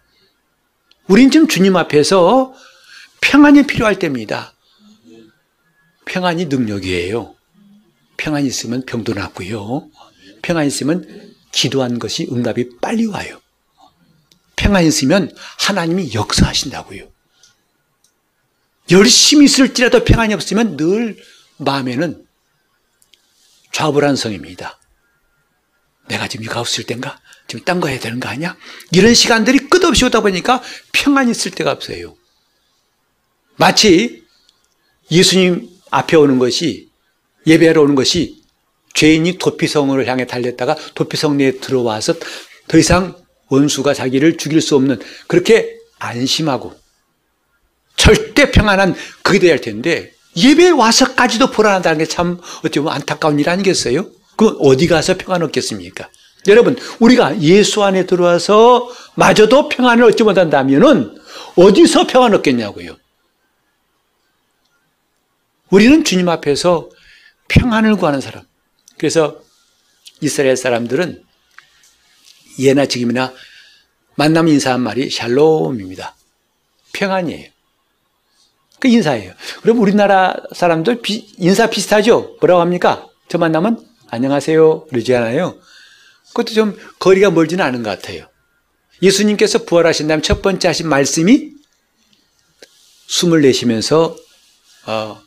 우린 1.08 1.30
지금 1.30 1.46
주님 1.48 1.76
앞에서 1.76 2.54
평안이 3.20 3.66
필요할 3.66 3.98
때입니다. 3.98 4.52
평안이 6.06 6.46
능력이에요. 6.46 7.34
평안이 8.16 8.46
있으면 8.46 8.84
병도 8.86 9.14
낫고요. 9.14 9.88
평안이 10.42 10.68
있으면 10.68 11.34
기도한 11.52 11.98
것이 11.98 12.28
응답이 12.30 12.78
빨리 12.80 13.06
와요. 13.06 13.40
평안이 14.56 14.88
있으면 14.88 15.34
하나님이 15.58 16.14
역사하신다고요. 16.14 17.08
열심히 18.90 19.44
있을지라도 19.46 20.04
평안이 20.04 20.34
없으면 20.34 20.76
늘 20.76 21.16
마음에는 21.58 22.24
좌불안성입니다. 23.72 24.78
내가 26.08 26.28
지금 26.28 26.44
이거 26.44 26.60
없을 26.60 26.84
땐가? 26.84 27.20
지금 27.48 27.64
딴 27.64 27.80
거 27.80 27.88
해야 27.88 27.98
되는 27.98 28.20
거 28.20 28.28
아니야? 28.28 28.56
이런 28.92 29.12
시간들이 29.12 29.58
끝없이 29.68 30.04
오다 30.04 30.20
보니까 30.20 30.62
평안이 30.92 31.30
있을 31.30 31.50
데가 31.50 31.72
없어요. 31.72 32.16
마치 33.56 34.24
예수님 35.10 35.68
앞에 35.90 36.16
오는 36.16 36.38
것이 36.38 36.90
예배하러 37.46 37.82
오는 37.82 37.94
것이 37.94 38.42
죄인이 38.94 39.38
도피성을 39.38 40.06
향해 40.06 40.26
달렸다가 40.26 40.74
도피성 40.94 41.36
내에 41.36 41.58
들어와서 41.58 42.14
더 42.68 42.78
이상 42.78 43.16
원수가 43.48 43.94
자기를 43.94 44.36
죽일 44.36 44.60
수 44.60 44.76
없는 44.76 45.00
그렇게 45.26 45.76
안심하고 45.98 46.74
절대 47.96 48.50
평안한 48.50 48.94
그게 49.22 49.38
돼야 49.38 49.52
할 49.52 49.60
텐데 49.60 50.12
예배에 50.36 50.70
와서까지도 50.70 51.50
불안하다는 51.50 51.98
게 51.98 52.04
참 52.06 52.38
어찌 52.64 52.78
보면 52.80 52.92
안타까운 52.94 53.38
일 53.40 53.48
아니겠어요? 53.48 54.10
그 54.36 54.48
어디 54.60 54.86
가서 54.86 55.16
평안 55.16 55.42
얻겠습니까? 55.42 56.10
여러분 56.48 56.76
우리가 57.00 57.40
예수 57.40 57.82
안에 57.82 58.06
들어와서 58.06 58.90
마저도 59.14 59.68
평안을 59.68 60.04
얻지 60.04 60.22
못한다면은 60.24 61.16
어디서 61.56 62.06
평안 62.06 62.34
얻겠냐고요? 62.34 62.96
우리는 65.70 66.04
주님 66.04 66.28
앞에서 66.28 66.90
평안을 67.48 67.96
구하는 67.96 68.20
사람. 68.20 68.44
그래서 68.98 69.40
이스라엘 70.20 70.56
사람들은 70.56 71.22
예나 72.58 72.86
지금이나 72.86 73.32
만남 74.14 74.48
인사한 74.48 74.80
말이 74.80 75.10
샬롬입니다. 75.10 76.16
평안이에요. 76.92 77.50
그 78.78 78.88
인사예요. 78.88 79.34
그럼 79.62 79.80
우리나라 79.80 80.34
사람들 80.54 81.02
비, 81.02 81.34
인사 81.38 81.68
비슷하죠? 81.68 82.36
뭐라고 82.40 82.60
합니까? 82.60 83.06
저 83.28 83.38
만나면 83.38 83.84
안녕하세요. 84.08 84.86
그러지 84.86 85.14
않아요? 85.14 85.58
그것도 86.28 86.52
좀 86.52 86.78
거리가 86.98 87.30
멀지는 87.30 87.64
않은 87.64 87.82
것 87.82 87.90
같아요. 87.90 88.28
예수님께서 89.02 89.64
부활하신 89.64 90.08
다음 90.08 90.22
첫 90.22 90.42
번째 90.42 90.68
하신 90.68 90.88
말씀이 90.88 91.50
숨을 93.08 93.42
내쉬면서 93.42 94.16
어, 94.86 95.20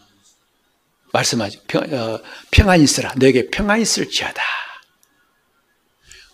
말씀하죠. 1.12 1.60
평, 1.68 1.84
어, 1.94 2.20
평안 2.52 2.82
있으라. 2.82 3.14
너에게 3.18 3.50
평안 3.50 3.82
있을지어다. 3.82 4.42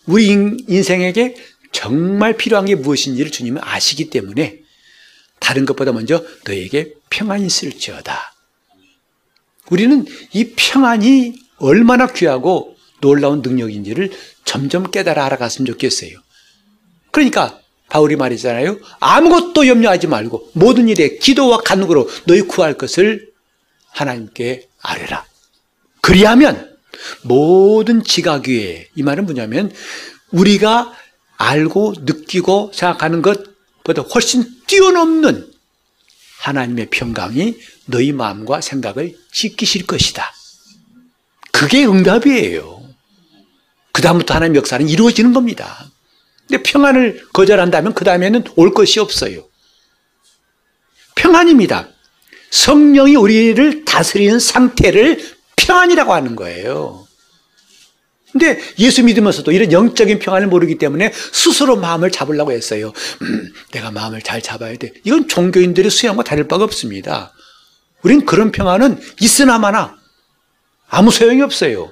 우리 0.07 0.27
인생에게 0.67 1.35
정말 1.71 2.37
필요한 2.37 2.65
게 2.65 2.75
무엇인지를 2.75 3.31
주님은 3.31 3.61
아시기 3.63 4.09
때문에 4.09 4.59
다른 5.39 5.65
것보다 5.65 5.91
먼저 5.91 6.23
너에게 6.45 6.93
평안이 7.09 7.45
있을지어다. 7.45 8.33
우리는 9.69 10.05
이 10.31 10.53
평안이 10.55 11.35
얼마나 11.57 12.07
귀하고 12.07 12.75
놀라운 13.01 13.41
능력인지를 13.41 14.11
점점 14.45 14.89
깨달아 14.89 15.25
알아갔으면 15.25 15.65
좋겠어요. 15.65 16.17
그러니까 17.11 17.59
바울이 17.89 18.15
말했잖아요. 18.15 18.79
아무것도 18.99 19.67
염려하지 19.67 20.07
말고 20.07 20.51
모든 20.53 20.87
일에 20.89 21.17
기도와 21.17 21.59
간구로 21.59 22.09
너희 22.25 22.41
구할 22.41 22.75
것을 22.75 23.29
하나님께 23.89 24.67
아뢰라. 24.81 25.25
그리하면 26.01 26.74
모든 27.23 28.03
지각 28.03 28.47
위에 28.47 28.89
이 28.95 29.03
말은 29.03 29.25
뭐냐면 29.25 29.71
우리가 30.31 30.93
알고 31.37 31.95
느끼고 31.99 32.71
생각하는 32.73 33.21
것보다 33.21 34.01
훨씬 34.01 34.45
뛰어넘는 34.67 35.51
하나님의 36.39 36.87
평강이 36.89 37.55
너희 37.85 38.11
마음과 38.11 38.61
생각을 38.61 39.15
지키실 39.31 39.85
것이다. 39.85 40.31
그게 41.51 41.85
응답이에요. 41.85 42.83
그 43.91 44.01
다음부터 44.01 44.33
하나님 44.33 44.55
역사는 44.55 44.89
이루어지는 44.89 45.33
겁니다. 45.33 45.89
근데 46.47 46.61
평안을 46.63 47.27
거절한다면 47.33 47.93
그 47.93 48.03
다음에는 48.03 48.43
올 48.55 48.73
것이 48.73 48.99
없어요. 48.99 49.47
평안입니다. 51.15 51.89
성령이 52.51 53.15
우리를 53.15 53.85
다스리는 53.85 54.39
상태를 54.39 55.34
평안이라고 55.65 56.13
하는 56.13 56.35
거예요. 56.35 57.05
근데 58.31 58.59
예수 58.79 59.01
믿으면서도 59.03 59.51
이런 59.53 59.71
영적인 59.71 60.19
평안을 60.19 60.47
모르기 60.47 60.77
때문에 60.77 61.11
스스로 61.31 61.77
마음을 61.77 62.11
잡으려고 62.11 62.51
했어요. 62.51 62.91
음, 63.21 63.53
내가 63.71 63.91
마음을 63.91 64.21
잘 64.21 64.41
잡아야 64.41 64.75
돼. 64.75 64.91
이건 65.05 65.29
종교인들의 65.29 65.89
수양과 65.89 66.23
다를 66.23 66.47
바가 66.47 66.65
없습니다. 66.65 67.33
우린 68.03 68.25
그런 68.25 68.51
평안은 68.51 68.99
있으나 69.21 69.57
마나 69.57 69.95
아무 70.89 71.11
소용이 71.11 71.41
없어요. 71.41 71.91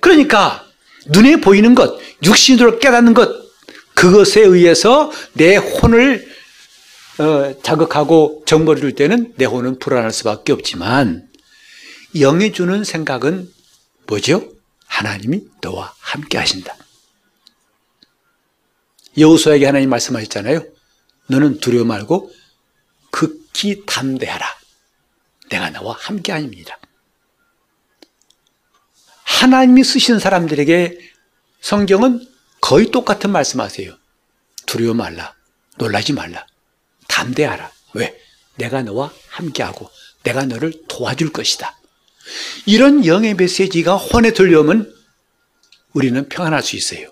그러니까 0.00 0.64
눈에 1.08 1.40
보이는 1.40 1.74
것, 1.74 1.98
육신으로 2.22 2.78
깨닫는 2.78 3.14
것, 3.14 3.28
그것에 3.94 4.42
의해서 4.42 5.10
내 5.32 5.56
혼을 5.56 6.24
어, 7.18 7.54
자극하고 7.62 8.44
정보를 8.46 8.80
줄 8.80 8.94
때는 8.94 9.32
내 9.36 9.44
혼은 9.44 9.80
불안할 9.80 10.12
수밖에 10.12 10.52
없지만 10.52 11.27
영이 12.14 12.52
주는 12.52 12.84
생각은 12.84 13.52
뭐죠? 14.06 14.52
하나님이 14.86 15.46
너와 15.60 15.94
함께 16.00 16.38
하신다. 16.38 16.76
여호수아에게 19.16 19.66
하나님 19.66 19.90
말씀하셨잖아요. 19.90 20.64
너는 21.28 21.60
두려워 21.60 21.84
말고 21.84 22.32
극히 23.10 23.84
담대하라. 23.84 24.46
내가 25.50 25.70
너와 25.70 25.96
함께 25.98 26.32
아닙니다. 26.32 26.78
하나님이 29.24 29.84
쓰시는 29.84 30.20
사람들에게 30.20 30.98
성경은 31.60 32.26
거의 32.60 32.90
똑같은 32.90 33.30
말씀하세요. 33.30 33.96
두려워 34.66 34.94
말라. 34.94 35.34
놀라지 35.76 36.12
말라. 36.12 36.46
담대하라. 37.08 37.70
왜? 37.94 38.18
내가 38.56 38.82
너와 38.82 39.12
함께하고 39.28 39.90
내가 40.22 40.44
너를 40.44 40.72
도와줄 40.88 41.32
것이다. 41.32 41.77
이런 42.66 43.06
영의 43.06 43.34
메시지가 43.34 43.96
혼에 43.96 44.32
들려오면 44.32 44.92
우리는 45.92 46.28
평안할 46.28 46.62
수 46.62 46.76
있어요. 46.76 47.08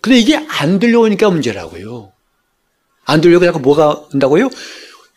근데 0.00 0.18
이게 0.18 0.36
안 0.36 0.78
들려오니까 0.78 1.30
문제라고요. 1.30 2.12
안 3.04 3.20
자꾸 3.20 3.60
뭐가 3.60 4.06
온다고요? 4.12 4.50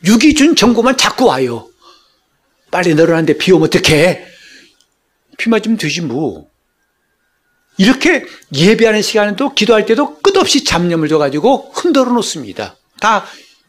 육이 0.06 0.36
준 0.36 0.56
정보만 0.56 0.98
자꾸 0.98 1.26
와요. 1.26 1.70
빨리 2.72 2.94
늘어나는데 2.94 3.38
비 3.38 3.52
오면 3.52 3.68
어떡해? 3.68 4.26
비 5.38 5.50
맞으면 5.50 5.78
되지 5.78 6.02
뭐. 6.02 6.48
이렇게 7.78 8.26
예배하는 8.54 9.02
시간에도 9.02 9.54
기도할 9.54 9.86
때도 9.86 10.20
끝없이 10.20 10.64
잡념을 10.64 11.08
줘가지고 11.08 11.72
흔들어 11.74 12.12
놓습니다. 12.12 12.76
다 13.00 13.26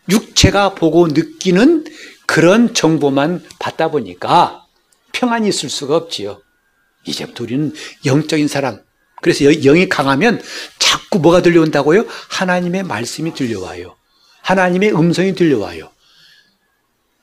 육체가 0.08 0.74
보고 0.74 1.06
느끼는 1.06 1.84
그런 2.26 2.74
정보만 2.74 3.44
받다 3.58 3.90
보니까 3.90 4.59
평안이 5.12 5.48
있을 5.48 5.68
수가 5.68 5.96
없지요. 5.96 6.42
이제부터 7.06 7.44
우리는 7.44 7.72
영적인 8.04 8.48
사람, 8.48 8.82
그래서 9.22 9.44
영이 9.44 9.88
강하면 9.88 10.42
자꾸 10.78 11.18
뭐가 11.18 11.42
들려온다고요? 11.42 12.06
하나님의 12.28 12.84
말씀이 12.84 13.34
들려와요. 13.34 13.96
하나님의 14.42 14.94
음성이 14.94 15.34
들려와요. 15.34 15.90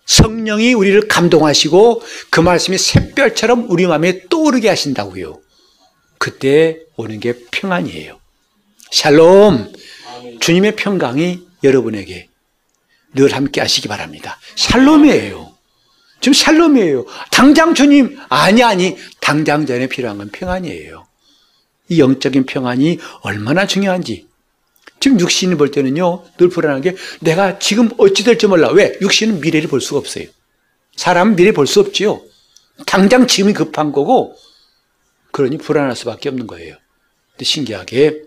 성령이 0.06 0.74
우리를 0.74 1.08
감동하시고 1.08 2.02
그 2.30 2.40
말씀이 2.40 2.78
샛별처럼 2.78 3.68
우리 3.70 3.86
마음에 3.88 4.24
떠오르게 4.30 4.70
하신다고요. 4.70 5.42
그때 6.18 6.80
오는 6.96 7.20
게 7.20 7.34
평안이에요. 7.52 8.20
샬롬! 8.92 9.74
주님의 10.40 10.76
평강이 10.76 11.46
여러분에게 11.64 12.30
늘 13.16 13.34
함께 13.36 13.60
하시기 13.60 13.88
바랍니다. 13.88 14.40
샬롬이에요. 14.56 15.57
지금 16.20 16.34
샬롬이에요. 16.34 17.06
당장 17.32 17.74
주님, 17.74 18.18
아니, 18.30 18.64
아니, 18.64 18.98
당장 19.22 19.66
전에 19.66 19.88
필요한 19.88 20.18
건 20.18 20.30
평안이에요. 20.32 21.06
이 21.90 22.00
영적인 22.00 22.46
평안이 22.46 23.00
얼마나 23.22 23.68
중요한지. 23.68 24.28
지금 25.00 25.20
육신이 25.20 25.56
볼 25.56 25.72
때는요, 25.72 26.26
늘 26.38 26.50
불안한 26.50 26.82
게 26.82 26.96
내가 27.22 27.60
지금 27.60 27.90
어찌 27.98 28.24
될지 28.24 28.48
몰라. 28.48 28.70
왜? 28.72 28.98
육신은 29.00 29.42
미래를 29.42 29.70
볼 29.70 29.80
수가 29.80 30.00
없어요. 30.00 30.26
사람은 30.96 31.36
미래 31.36 31.52
볼 31.52 31.68
수 31.68 31.80
없지요. 31.80 32.22
당장 32.86 33.28
지금이 33.28 33.54
급한 33.54 33.92
거고, 33.92 34.36
그러니 35.32 35.58
불안할 35.60 35.96
수밖에 35.96 36.30
없는 36.30 36.48
거예요. 36.48 36.76
근데 37.32 37.46
신기하게 37.46 38.24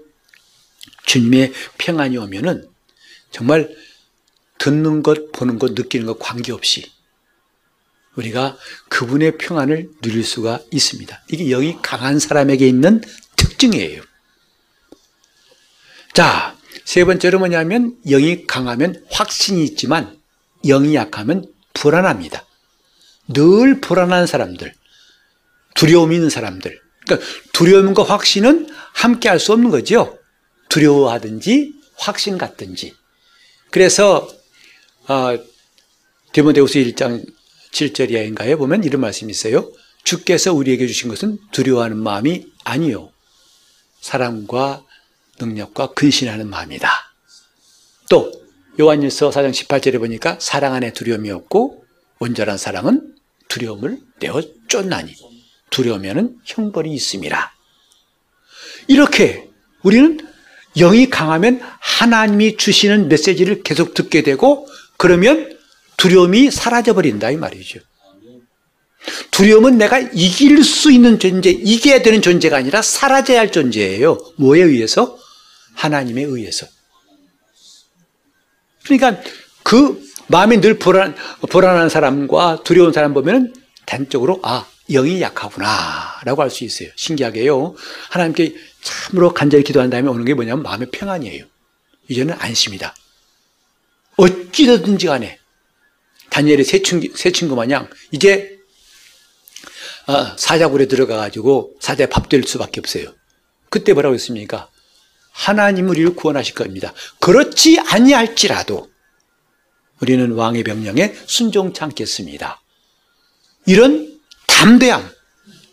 주님의 1.06 1.52
평안이 1.78 2.16
오면은 2.16 2.68
정말 3.32 3.74
듣는 4.58 5.02
것, 5.02 5.32
보는 5.32 5.58
것, 5.58 5.72
느끼는 5.72 6.06
것 6.06 6.18
관계없이 6.20 6.90
우리가 8.20 8.56
그분의 8.88 9.38
평안을 9.38 9.90
누릴 10.02 10.24
수가 10.24 10.60
있습니다. 10.70 11.22
이게 11.30 11.44
영이 11.48 11.78
강한 11.82 12.18
사람에게 12.18 12.66
있는 12.68 13.00
특징이에요. 13.36 14.02
자, 16.12 16.56
세 16.84 17.04
번째로 17.04 17.38
뭐냐면 17.38 17.96
영이 18.06 18.46
강하면 18.46 19.04
확신이 19.10 19.64
있지만 19.64 20.18
영이 20.64 20.94
약하면 20.94 21.46
불안합니다. 21.72 22.44
늘 23.28 23.80
불안한 23.80 24.26
사람들, 24.26 24.74
두려움이 25.74 26.14
있는 26.16 26.30
사람들. 26.30 26.80
그러니까 27.06 27.26
두려움과 27.52 28.02
확신은 28.02 28.68
함께 28.92 29.28
할 29.28 29.38
수 29.38 29.52
없는 29.52 29.70
거죠. 29.70 30.18
두려워하든지 30.68 31.72
확신 31.96 32.38
같든지. 32.38 32.94
그래서 33.70 34.28
어, 35.08 35.38
디모데후서 36.32 36.74
1장 36.80 37.24
7절 37.72 38.10
이하인가에 38.10 38.56
보면 38.56 38.84
이런 38.84 39.00
말씀이 39.00 39.30
있어요. 39.30 39.70
주께서 40.04 40.52
우리에게 40.52 40.86
주신 40.86 41.08
것은 41.08 41.38
두려워하는 41.52 41.96
마음이 41.96 42.46
아니요. 42.64 43.10
사랑과 44.00 44.84
능력과 45.38 45.92
근신하는 45.92 46.48
마음이다. 46.48 46.90
또 48.08 48.32
요한일서 48.78 49.30
4장 49.30 49.52
18절에 49.52 49.98
보니까 49.98 50.36
사랑 50.40 50.74
안에 50.74 50.92
두려움이 50.92 51.30
없고 51.30 51.84
온전한 52.18 52.58
사랑은 52.58 53.14
두려움을 53.48 53.98
내어 54.20 54.40
쫓나니 54.68 55.14
두려우면은 55.70 56.36
형벌이 56.44 56.92
있습니다. 56.92 57.52
이렇게 58.88 59.48
우리는 59.82 60.18
영이 60.76 61.10
강하면 61.10 61.60
하나님이 61.80 62.56
주시는 62.56 63.08
메시지를 63.08 63.62
계속 63.62 63.94
듣게 63.94 64.22
되고 64.22 64.66
그러면 64.96 65.58
두려움이 66.00 66.50
사라져 66.50 66.94
버린다 66.94 67.30
이 67.30 67.36
말이죠. 67.36 67.78
두려움은 69.30 69.76
내가 69.76 69.98
이길 69.98 70.64
수 70.64 70.90
있는 70.90 71.18
존재, 71.18 71.50
이겨야 71.50 72.00
되는 72.00 72.22
존재가 72.22 72.56
아니라 72.56 72.80
사라져야 72.80 73.38
할 73.38 73.52
존재예요. 73.52 74.18
뭐에 74.38 74.62
의해서? 74.62 75.18
하나님에 75.74 76.22
의해서. 76.22 76.66
그러니까 78.84 79.22
그 79.62 80.02
마음이 80.28 80.62
늘 80.62 80.78
불안, 80.78 81.14
불안한 81.50 81.90
사람과 81.90 82.62
두려운 82.64 82.94
사람 82.94 83.12
보면 83.12 83.52
단적으로 83.84 84.40
아, 84.42 84.66
영이 84.88 85.20
약하구나 85.20 86.18
라고 86.24 86.40
할 86.40 86.48
수 86.48 86.64
있어요. 86.64 86.88
신기하게요. 86.96 87.74
하나님께 88.08 88.54
참으로 88.80 89.34
간절히 89.34 89.64
기도한 89.64 89.90
다음에 89.90 90.08
오는 90.08 90.24
게 90.24 90.32
뭐냐면 90.32 90.62
마음의 90.62 90.90
평안이에요. 90.92 91.44
이제는 92.08 92.36
안심이다. 92.38 92.94
어찌되든지 94.16 95.06
간에 95.06 95.39
다니엘의 96.30 96.64
새 96.64 96.82
친구, 96.82 97.08
새 97.16 97.32
친구 97.32 97.54
마냥 97.56 97.88
이제 98.12 98.58
어, 100.06 100.36
사자굴에 100.36 100.86
들어가가지고 100.86 101.74
사자의 101.80 102.08
밥 102.08 102.28
될 102.28 102.42
수밖에 102.44 102.80
없어요. 102.80 103.12
그때 103.68 103.92
뭐라고 103.92 104.14
했습니까? 104.14 104.68
하나님 105.32 105.88
우리를 105.88 106.14
구원하실 106.14 106.54
겁니다. 106.54 106.92
그렇지 107.20 107.78
아니할지라도 107.80 108.90
우리는 110.00 110.32
왕의 110.32 110.62
명령에 110.64 111.14
순종치 111.26 111.82
않겠습니다. 111.84 112.60
이런 113.66 114.18
담대함, 114.46 115.08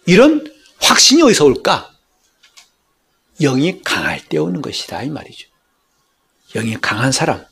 이런 0.06 0.54
확신이 0.82 1.22
어디서 1.24 1.46
올까? 1.46 1.91
영이 3.41 3.82
강할 3.84 4.24
때 4.28 4.38
오는 4.38 4.62
것이다 4.62 5.04
이 5.04 5.10
말이죠. 5.10 5.48
영이 6.54 6.78
강한 6.82 7.12
사람. 7.12 7.46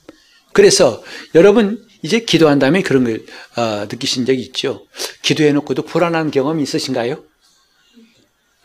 그래서 0.53 1.03
여러분 1.33 1.84
이제 2.05 2.19
기도한 2.19 2.59
다음에 2.59 2.83
그런 2.83 3.03
걸 3.03 3.25
어, 3.57 3.87
느끼신 3.89 4.27
적이 4.27 4.41
있죠. 4.41 4.85
기도해놓고도 5.23 5.81
불안한 5.81 6.29
경험이 6.29 6.61
있으신가요? 6.61 7.23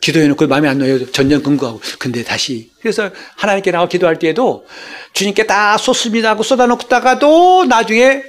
기도해놓고 0.03 0.47
마음에 0.47 0.69
안 0.69 0.79
놓여도 0.79 1.11
전전긍긍하고 1.11 1.81
근데 1.99 2.23
다시 2.23 2.71
그래서 2.81 3.11
하나님께 3.37 3.71
나와 3.71 3.89
기도할 3.89 4.19
때에도 4.19 4.67
주님께 5.15 5.47
다 5.47 5.79
쏟습니다 5.79 6.31
하고 6.31 6.43
쏟아놓다가도 6.43 7.65
나중에 7.65 8.23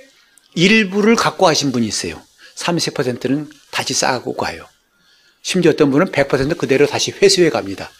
일부를 0.56 1.15
갖고 1.15 1.45
하신 1.45 1.74
분이 1.74 1.86
있어요. 1.86 2.21
30%는 2.56 3.50
다시 3.69 3.93
쌓고 3.93 4.36
가요. 4.38 4.65
심지어 5.41 5.71
어떤 5.71 5.91
분은 5.91 6.12
100% 6.12 6.58
그대로 6.58 6.88
다시 6.88 7.12
회수해 7.12 7.50
갑니다. 7.50 7.91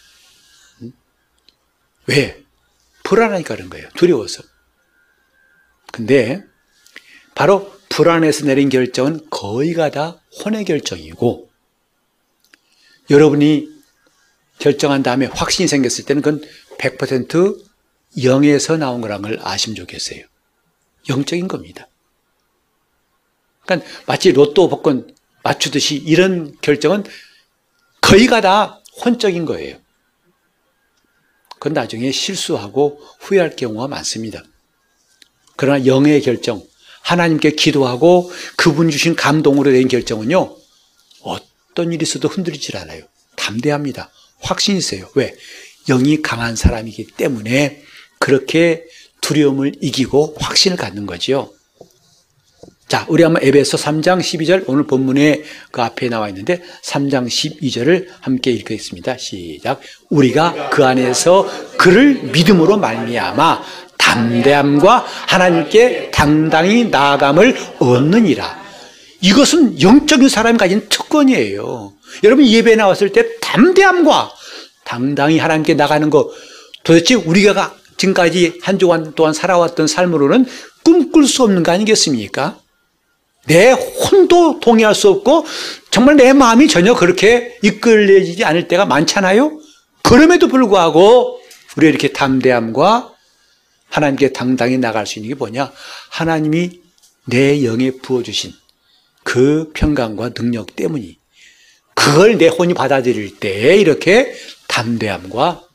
왜? 2.06 2.42
불안하니까 3.02 3.54
그런 3.54 3.68
거예요. 3.68 3.88
두려워서. 3.96 4.42
근데 5.92 6.42
바로 7.34 7.72
불안해서 7.88 8.46
내린 8.46 8.68
결정은 8.68 9.20
거의가 9.30 9.90
다 9.90 10.20
혼의 10.44 10.64
결정이고 10.64 11.50
여러분이 13.10 13.68
결정한 14.58 15.02
다음에 15.02 15.26
확신이 15.26 15.66
생겼을 15.68 16.04
때는 16.04 16.22
그건 16.22 16.40
100% 16.78 17.62
영에서 18.22 18.76
나온 18.76 19.00
거라는 19.00 19.22
걸 19.22 19.38
아시면 19.42 19.74
좋겠어요. 19.76 20.24
영적인 21.08 21.48
겁니다. 21.48 21.88
그러니까 23.64 23.88
마치 24.06 24.32
로또 24.32 24.68
복권 24.68 25.14
맞추듯이 25.42 25.96
이런 25.96 26.56
결정은 26.60 27.04
거의가 28.00 28.40
다 28.40 28.80
혼적인 29.04 29.44
거예요. 29.44 29.78
그건 31.54 31.74
나중에 31.74 32.10
실수하고 32.10 33.00
후회할 33.20 33.56
경우가 33.56 33.88
많습니다. 33.88 34.42
그러나 35.56 35.86
영의 35.86 36.20
결정, 36.22 36.62
하나님께 37.02 37.52
기도하고 37.52 38.30
그분 38.56 38.90
주신 38.90 39.14
감동으로 39.14 39.72
된 39.72 39.88
결정은요, 39.88 40.56
어떤 41.22 41.92
일이 41.92 42.02
있어도 42.02 42.28
흔들리질 42.28 42.76
않아요. 42.76 43.02
담대합니다. 43.36 44.10
확신이 44.40 44.78
있어요. 44.78 45.08
왜? 45.14 45.34
영이 45.88 46.22
강한 46.22 46.56
사람이기 46.56 47.08
때문에 47.16 47.82
그렇게 48.18 48.84
두려움을 49.20 49.74
이기고 49.80 50.36
확신을 50.38 50.76
갖는 50.76 51.06
거지요. 51.06 51.50
자, 52.92 53.06
우리 53.08 53.22
한번 53.22 53.42
에베소 53.42 53.78
3장 53.78 54.20
12절 54.20 54.64
오늘 54.66 54.86
본문에 54.86 55.44
그 55.70 55.80
앞에 55.80 56.10
나와 56.10 56.28
있는데 56.28 56.60
3장 56.84 57.26
12절을 57.26 58.06
함께 58.20 58.50
읽겠습니다. 58.50 59.16
시작. 59.16 59.80
우리가 60.10 60.68
그 60.68 60.84
안에서 60.84 61.48
그를 61.78 62.22
믿음으로 62.24 62.76
말미암아 62.76 63.62
담대함과 64.02 65.06
하나님께 65.28 66.10
당당히 66.10 66.86
나아감을 66.86 67.56
얻느니라. 67.78 68.60
이것은 69.20 69.80
영적인 69.80 70.28
사람이 70.28 70.58
가진 70.58 70.88
특권이에요. 70.88 71.92
여러분 72.24 72.44
예배 72.44 72.74
나왔을 72.74 73.10
때 73.10 73.38
담대함과 73.40 74.32
당당히 74.84 75.38
하나님께 75.38 75.74
나가는 75.74 76.10
거 76.10 76.30
도대체 76.82 77.14
우리가 77.14 77.74
지금까지 77.96 78.58
한 78.62 78.78
주간 78.78 79.14
동안 79.14 79.32
살아왔던 79.32 79.86
삶으로는 79.86 80.46
꿈꿀 80.84 81.26
수 81.28 81.44
없는 81.44 81.62
거 81.62 81.70
아니겠습니까? 81.70 82.58
내 83.46 83.70
혼도 83.70 84.58
동의할 84.60 84.94
수 84.94 85.08
없고 85.08 85.46
정말 85.90 86.16
내 86.16 86.32
마음이 86.32 86.66
전혀 86.66 86.94
그렇게 86.94 87.56
이끌려지지 87.62 88.44
않을 88.44 88.66
때가 88.66 88.86
많잖아요. 88.86 89.58
그럼에도 90.02 90.48
불구하고 90.48 91.38
우리가 91.76 91.88
이렇게 91.88 92.08
담대함과 92.08 93.11
하나님께 93.92 94.32
당당히 94.32 94.78
나갈 94.78 95.06
수 95.06 95.18
있는 95.18 95.28
게 95.28 95.34
뭐냐? 95.34 95.70
하나님이 96.08 96.80
내 97.26 97.62
영에 97.62 97.90
부어주신 97.90 98.52
그 99.22 99.70
평강과 99.74 100.30
능력 100.30 100.74
때문이 100.74 101.18
그걸 101.94 102.38
내 102.38 102.48
혼이 102.48 102.72
받아들일 102.72 103.38
때 103.38 103.76
이렇게 103.76 104.34
담대함과 104.66 105.68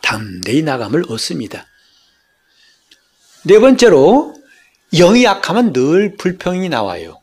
담대히 0.00 0.62
나감을 0.62 1.04
얻습니다. 1.08 1.66
네 3.44 3.58
번째로 3.58 4.34
영이 4.94 5.24
약하면 5.24 5.74
늘 5.74 6.16
불평이 6.16 6.70
나와요. 6.70 7.20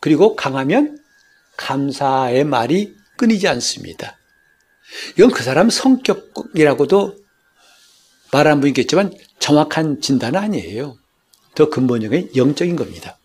그리고 0.00 0.34
강하면 0.34 0.98
감사의 1.56 2.42
말이 2.44 2.92
끊이지 3.16 3.46
않습니다. 3.46 4.18
이건 5.16 5.30
그 5.30 5.44
사람 5.44 5.70
성격이라고도 5.70 7.19
말한 8.32 8.60
분이 8.60 8.72
겠지만 8.72 9.12
정확한 9.38 10.00
진단은 10.00 10.38
아니에요. 10.40 10.96
더 11.54 11.68
근본적인 11.68 12.30
영적인 12.36 12.76
겁니다. 12.76 13.18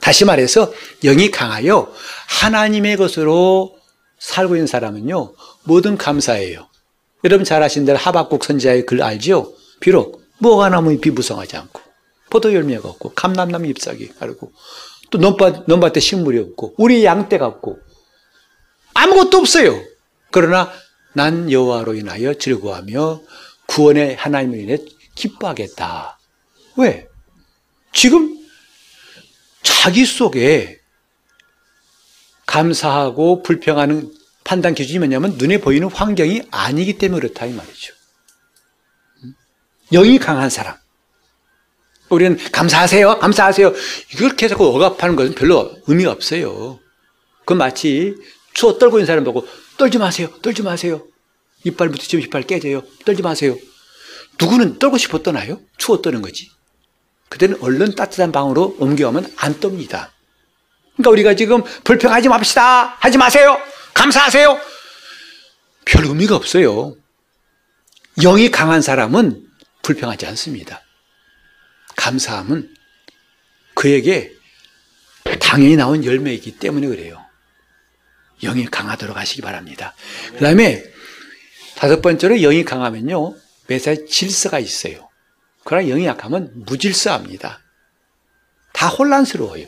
다시 0.00 0.24
말해서 0.24 0.72
영이 1.02 1.30
강하여 1.30 1.92
하나님의 2.28 2.96
것으로 2.96 3.76
살고 4.18 4.56
있는 4.56 4.66
사람은요, 4.66 5.34
뭐든 5.64 5.96
감사해요. 5.98 6.68
여러분 7.24 7.44
잘 7.44 7.62
아시는 7.62 7.86
대로 7.86 7.98
하박국 7.98 8.44
선지자의 8.44 8.86
글 8.86 9.02
알죠? 9.02 9.52
비록 9.80 10.22
뭐가 10.38 10.68
나무 10.68 10.92
잎이 10.92 11.12
무성하지 11.12 11.56
않고 11.56 11.80
포도 12.30 12.54
열매가 12.54 12.88
없고 12.88 13.14
감람나무 13.14 13.66
잎사귀 13.66 14.14
가르고 14.14 14.52
또 15.10 15.18
논밭, 15.18 15.64
논밭에 15.66 16.00
식물이 16.00 16.38
없고 16.38 16.74
우리 16.78 17.04
양떼가 17.04 17.46
없고 17.46 17.78
아무것도 18.94 19.38
없어요. 19.38 19.80
그러나 20.30 20.70
난 21.14 21.50
여호와로 21.50 21.94
인하여 21.94 22.34
즐거워하며 22.34 23.20
구원의 23.68 24.16
하나님을 24.16 24.58
인해 24.58 24.78
기뻐하겠다. 25.14 26.18
왜? 26.76 27.08
지금 27.92 28.36
자기 29.62 30.04
속에 30.04 30.80
감사하고 32.46 33.42
불평하는 33.42 34.12
판단 34.44 34.74
기준이 34.74 34.98
뭐냐면 34.98 35.36
눈에 35.38 35.58
보이는 35.58 35.90
환경이 35.90 36.42
아니기 36.50 36.98
때문에 36.98 37.20
그렇다 37.20 37.46
이 37.46 37.52
말이죠. 37.52 37.94
영이 39.92 40.18
강한 40.18 40.50
사람. 40.50 40.76
우리는 42.08 42.38
감사하세요, 42.52 43.18
감사하세요. 43.18 43.72
이걸 44.14 44.36
계속 44.36 44.60
억압하는 44.60 45.16
것은 45.16 45.34
별로 45.34 45.76
의미가 45.86 46.12
없어요. 46.12 46.78
그 47.44 47.52
마치 47.54 48.14
추워 48.54 48.78
떨고 48.78 48.98
있는 48.98 49.06
사람 49.06 49.24
보고 49.24 49.46
떨지 49.76 49.98
마세요, 49.98 50.28
떨지 50.42 50.62
마세요. 50.62 51.06
이빨 51.66 51.88
부딪히면 51.88 52.26
이빨 52.26 52.44
깨져요. 52.44 52.82
떨지 53.04 53.22
마세요. 53.22 53.58
누구는 54.40 54.78
떨고 54.78 54.98
싶어 54.98 55.22
떠나요? 55.22 55.60
추워 55.76 56.00
떠는 56.00 56.22
거지. 56.22 56.48
그때는 57.28 57.60
얼른 57.60 57.96
따뜻한 57.96 58.30
방으로 58.30 58.76
옮겨오면 58.78 59.34
안 59.36 59.58
떱니다. 59.58 60.10
그러니까 60.94 61.10
우리가 61.10 61.34
지금 61.34 61.64
불평하지 61.82 62.28
맙시다. 62.28 62.96
하지 63.00 63.18
마세요. 63.18 63.60
감사하세요. 63.94 64.60
별 65.84 66.04
의미가 66.04 66.36
없어요. 66.36 66.94
영이 68.22 68.50
강한 68.50 68.80
사람은 68.80 69.44
불평하지 69.82 70.24
않습니다. 70.26 70.82
감사함은 71.96 72.74
그에게 73.74 74.32
당연히 75.40 75.76
나온 75.76 76.04
열매이기 76.04 76.58
때문에 76.58 76.86
그래요. 76.86 77.24
영이 78.42 78.66
강하도록 78.66 79.16
하시기 79.16 79.42
바랍니다. 79.42 79.94
그 80.32 80.38
다음에 80.40 80.95
다섯 81.76 82.00
번째로 82.00 82.36
영이 82.36 82.64
강하면요. 82.64 83.34
매사에 83.68 84.06
질서가 84.06 84.58
있어요. 84.58 85.08
그러나 85.64 85.86
영이 85.86 86.06
약하면 86.06 86.50
무질서합니다. 86.54 87.60
다 88.72 88.88
혼란스러워요. 88.88 89.66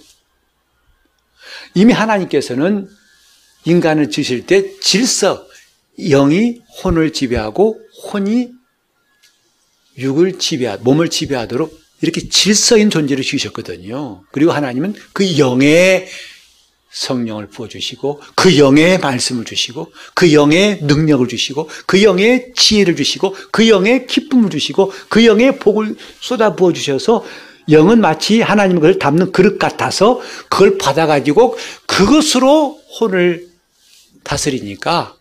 이미 1.74 1.92
하나님께서는 1.92 2.88
인간을 3.64 4.10
지으실 4.10 4.46
때 4.46 4.78
질서, 4.80 5.46
영이 5.98 6.62
혼을 6.82 7.12
지배하고 7.12 7.80
혼이 8.12 8.52
육을 9.98 10.38
지배하, 10.38 10.78
몸을 10.78 11.10
지배하도록 11.10 11.78
이렇게 12.00 12.28
질서인 12.28 12.88
존재를 12.88 13.24
지으셨거든요. 13.24 14.24
그리고 14.30 14.52
하나님은 14.52 14.94
그 15.12 15.38
영의 15.38 16.08
성령을 16.90 17.48
부어주시고 17.48 18.22
그 18.35 18.59
영의 18.59 18.98
말씀을 18.98 19.44
주시고 19.44 19.92
그 20.14 20.33
영의 20.33 20.81
능력을 20.83 21.27
주시고 21.29 21.68
그 21.87 22.03
영의 22.03 22.53
지혜를 22.55 22.96
주시고 22.96 23.37
그 23.51 23.68
영의 23.68 24.07
기쁨을 24.07 24.51
주시고 24.51 24.92
그 25.09 25.24
영의 25.27 25.59
복을 25.59 25.96
쏟아 26.20 26.55
부어 26.57 26.72
주셔서 26.72 27.24
영은 27.70 28.01
마치 28.01 28.40
하나님의 28.40 28.81
그걸 28.81 28.98
담는 28.98 29.33
그릇 29.33 29.59
같아서 29.59 30.20
그걸 30.48 30.79
받아가지고 30.79 31.59
그것으로 31.87 32.81
혼을 32.98 33.46
다스리니까 34.24 35.14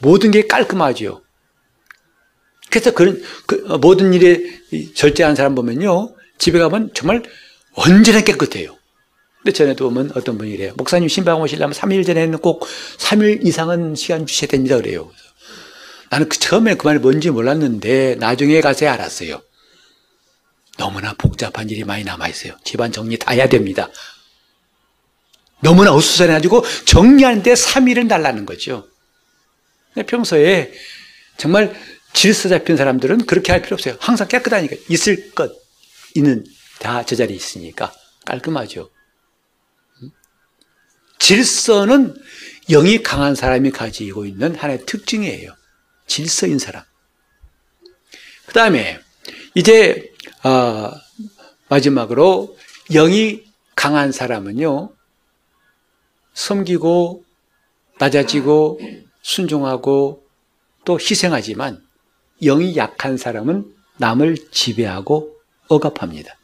모든 0.00 0.32
게 0.32 0.48
깔끔하죠. 0.48 1.22
그래서 2.70 2.92
그런 2.92 3.22
그 3.46 3.54
모든 3.80 4.12
일에 4.14 4.40
절제하는 4.94 5.36
사람 5.36 5.54
보면요 5.54 6.14
집에 6.38 6.58
가면 6.58 6.90
정말 6.94 7.22
언제나 7.74 8.20
깨끗해요. 8.22 8.76
근데 9.42 9.52
전에도 9.52 9.88
보면 9.88 10.12
어떤 10.14 10.38
분이 10.38 10.56
래요 10.56 10.72
목사님 10.76 11.08
신방 11.08 11.40
오시려면 11.40 11.74
3일 11.74 12.06
전에는 12.06 12.38
꼭 12.38 12.64
3일 12.98 13.44
이상은 13.44 13.96
시간 13.96 14.24
주셔야 14.24 14.48
됩니다. 14.48 14.76
그래요. 14.76 15.10
나는 16.10 16.28
그 16.28 16.38
처음에 16.38 16.76
그 16.76 16.86
말이 16.86 17.00
뭔지 17.00 17.30
몰랐는데 17.30 18.16
나중에 18.16 18.60
가서 18.60 18.86
알았어요. 18.86 19.42
너무나 20.78 21.14
복잡한 21.14 21.68
일이 21.70 21.84
많이 21.84 22.04
남아있어요. 22.04 22.54
집안 22.64 22.92
정리 22.92 23.18
다 23.18 23.32
해야 23.32 23.48
됩니다. 23.48 23.88
너무나 25.60 25.92
어수선해가지고 25.92 26.64
정리하는데 26.86 27.52
3일은 27.52 28.08
달라는 28.08 28.46
거죠. 28.46 28.86
평소에 30.06 30.72
정말 31.36 31.74
질서 32.12 32.48
잡힌 32.48 32.76
사람들은 32.76 33.26
그렇게 33.26 33.52
할 33.52 33.62
필요 33.62 33.74
없어요. 33.74 33.96
항상 33.98 34.28
깨끗하니까. 34.28 34.76
있을 34.88 35.32
것, 35.32 35.50
있는 36.14 36.44
다 36.78 37.04
제자리에 37.04 37.34
있으니까 37.34 37.92
깔끔하죠. 38.24 38.90
질서는 41.18 42.16
영이 42.68 43.02
강한 43.02 43.34
사람이 43.34 43.70
가지고 43.70 44.24
있는 44.26 44.54
하나의 44.54 44.84
특징이에요. 44.86 45.54
질서인 46.06 46.58
사람. 46.58 46.84
그 48.46 48.52
다음에 48.52 49.00
이제 49.54 50.12
어, 50.44 50.90
마지막으로 51.68 52.56
영이 52.90 53.44
강한 53.74 54.12
사람은요. 54.12 54.94
섬기고 56.34 57.24
낮아지고 57.98 58.80
순종하고 59.22 60.26
또 60.84 60.98
희생하지만 60.98 61.82
영이 62.42 62.76
약한 62.76 63.16
사람은 63.16 63.72
남을 63.98 64.50
지배하고 64.50 65.36
억압합니다. 65.68 66.36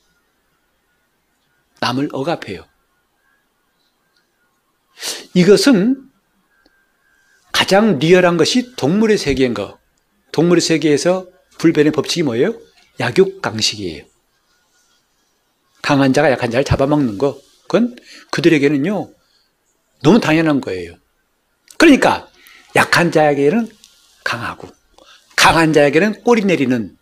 남을 1.80 2.10
억압해요. 2.12 2.64
이것은 5.34 6.02
가장 7.52 7.98
리얼한 7.98 8.36
것이 8.36 8.74
동물의 8.76 9.18
세계인 9.18 9.54
거. 9.54 9.78
동물의 10.32 10.60
세계에서 10.60 11.26
불변의 11.58 11.92
법칙이 11.92 12.22
뭐예요? 12.22 12.54
약육강식이에요. 13.00 14.04
강한 15.82 16.12
자가 16.12 16.30
약한 16.30 16.50
자를 16.50 16.64
잡아먹는 16.64 17.18
거. 17.18 17.40
그건 17.62 17.96
그들에게는요, 18.30 19.12
너무 20.02 20.20
당연한 20.20 20.60
거예요. 20.60 20.94
그러니까 21.76 22.28
약한 22.76 23.12
자에게는 23.12 23.68
강하고, 24.24 24.68
강한 25.36 25.72
자에게는 25.72 26.22
꼬리 26.24 26.44
내리는 26.44 26.96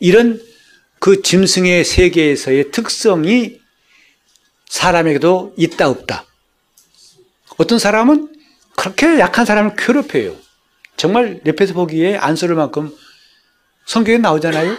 이런 0.00 0.40
그 0.98 1.22
짐승의 1.22 1.84
세계에서의 1.84 2.70
특성이 2.70 3.60
사람에게도 4.68 5.54
있다 5.56 5.88
없다. 5.88 6.26
어떤 7.56 7.78
사람은 7.78 8.34
그렇게 8.76 9.18
약한 9.18 9.44
사람을 9.44 9.76
괴롭혀요. 9.76 10.36
정말 10.96 11.40
옆에서 11.46 11.74
보기에 11.74 12.16
안쓰러울 12.16 12.56
만큼 12.56 12.94
성경에 13.86 14.18
나오잖아요. 14.18 14.76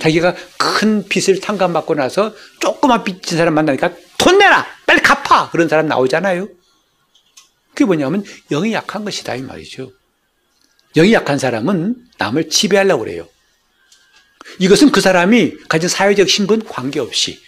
자기가 0.00 0.34
큰 0.58 1.06
빚을 1.08 1.40
탕감받고 1.40 1.94
나서 1.94 2.34
조그만 2.60 3.04
빚진 3.04 3.38
사람 3.38 3.54
만나니까 3.54 3.92
돈 4.18 4.38
내라! 4.38 4.66
빨리 4.86 5.00
갚아! 5.00 5.50
그런 5.50 5.68
사람 5.68 5.86
나오잖아요. 5.86 6.48
그게 7.70 7.84
뭐냐면 7.84 8.24
영이 8.50 8.72
약한 8.72 9.04
것이다 9.04 9.34
이 9.36 9.42
말이죠. 9.42 9.92
영이 10.96 11.12
약한 11.12 11.38
사람은 11.38 11.94
남을 12.18 12.48
지배하려고 12.48 13.04
그래요. 13.04 13.28
이것은 14.58 14.90
그 14.90 15.00
사람이 15.00 15.54
가진 15.68 15.88
사회적 15.88 16.28
신분 16.28 16.64
관계없이 16.64 17.40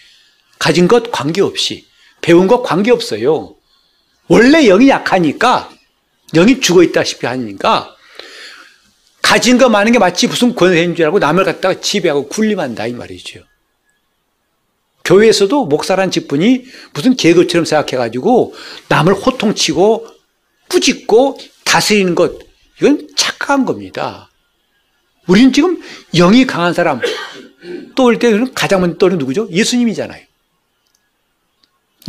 가진 0.59 0.87
것 0.87 1.11
관계없이 1.11 1.87
배운 2.21 2.47
것 2.47 2.61
관계없어요. 2.61 3.55
원래 4.29 4.63
영이 4.63 4.87
약하니까 4.89 5.69
영이 6.33 6.61
죽어 6.61 6.83
있다시피 6.83 7.25
하니까 7.25 7.95
가진 9.21 9.57
거 9.57 9.69
많은 9.69 9.91
게 9.91 9.99
마치 9.99 10.27
무슨 10.27 10.55
권세인 10.55 10.95
줄 10.95 11.05
알고 11.05 11.19
남을 11.19 11.43
갖다가 11.43 11.79
지배하고 11.79 12.29
군림한다 12.29 12.87
이 12.87 12.93
말이죠. 12.93 13.41
교회에서도 15.03 15.65
목사란 15.65 16.11
직분이 16.11 16.65
무슨 16.93 17.15
계급처럼 17.15 17.65
생각해가지고 17.65 18.53
남을 18.87 19.13
호통치고 19.13 20.07
꾸짖고 20.69 21.39
다스리는 21.65 22.13
것, 22.13 22.39
이건 22.79 23.07
착각한 23.15 23.65
겁니다. 23.65 24.29
우리는 25.27 25.51
지금 25.51 25.81
영이 26.13 26.45
강한 26.45 26.73
사람, 26.73 27.01
떠올 27.95 28.19
때 28.19 28.31
가장 28.53 28.81
먼저 28.81 28.97
떠오르는 28.97 29.19
누구죠? 29.19 29.49
예수님이잖아요. 29.51 30.28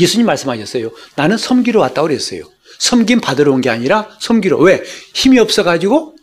예수님 0.00 0.26
말씀하셨어요. 0.26 0.90
나는 1.16 1.36
섬기러 1.36 1.80
왔다고 1.80 2.08
그랬어요. 2.08 2.42
섬김 2.78 3.20
받으러 3.20 3.52
온 3.52 3.60
게 3.60 3.68
아니라 3.70 4.08
섬기러. 4.20 4.56
왜? 4.58 4.82
힘이 5.14 5.38
없어가지고 5.38 6.16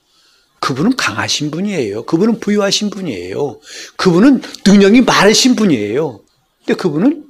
그분은 0.59 0.95
강하신 0.95 1.51
분이에요. 1.51 2.05
그분은 2.05 2.39
부유하신 2.39 2.89
분이에요. 2.89 3.59
그분은 3.95 4.41
능력이 4.65 5.01
많으신 5.01 5.55
분이에요. 5.55 6.21
근데 6.65 6.73
그분은 6.81 7.25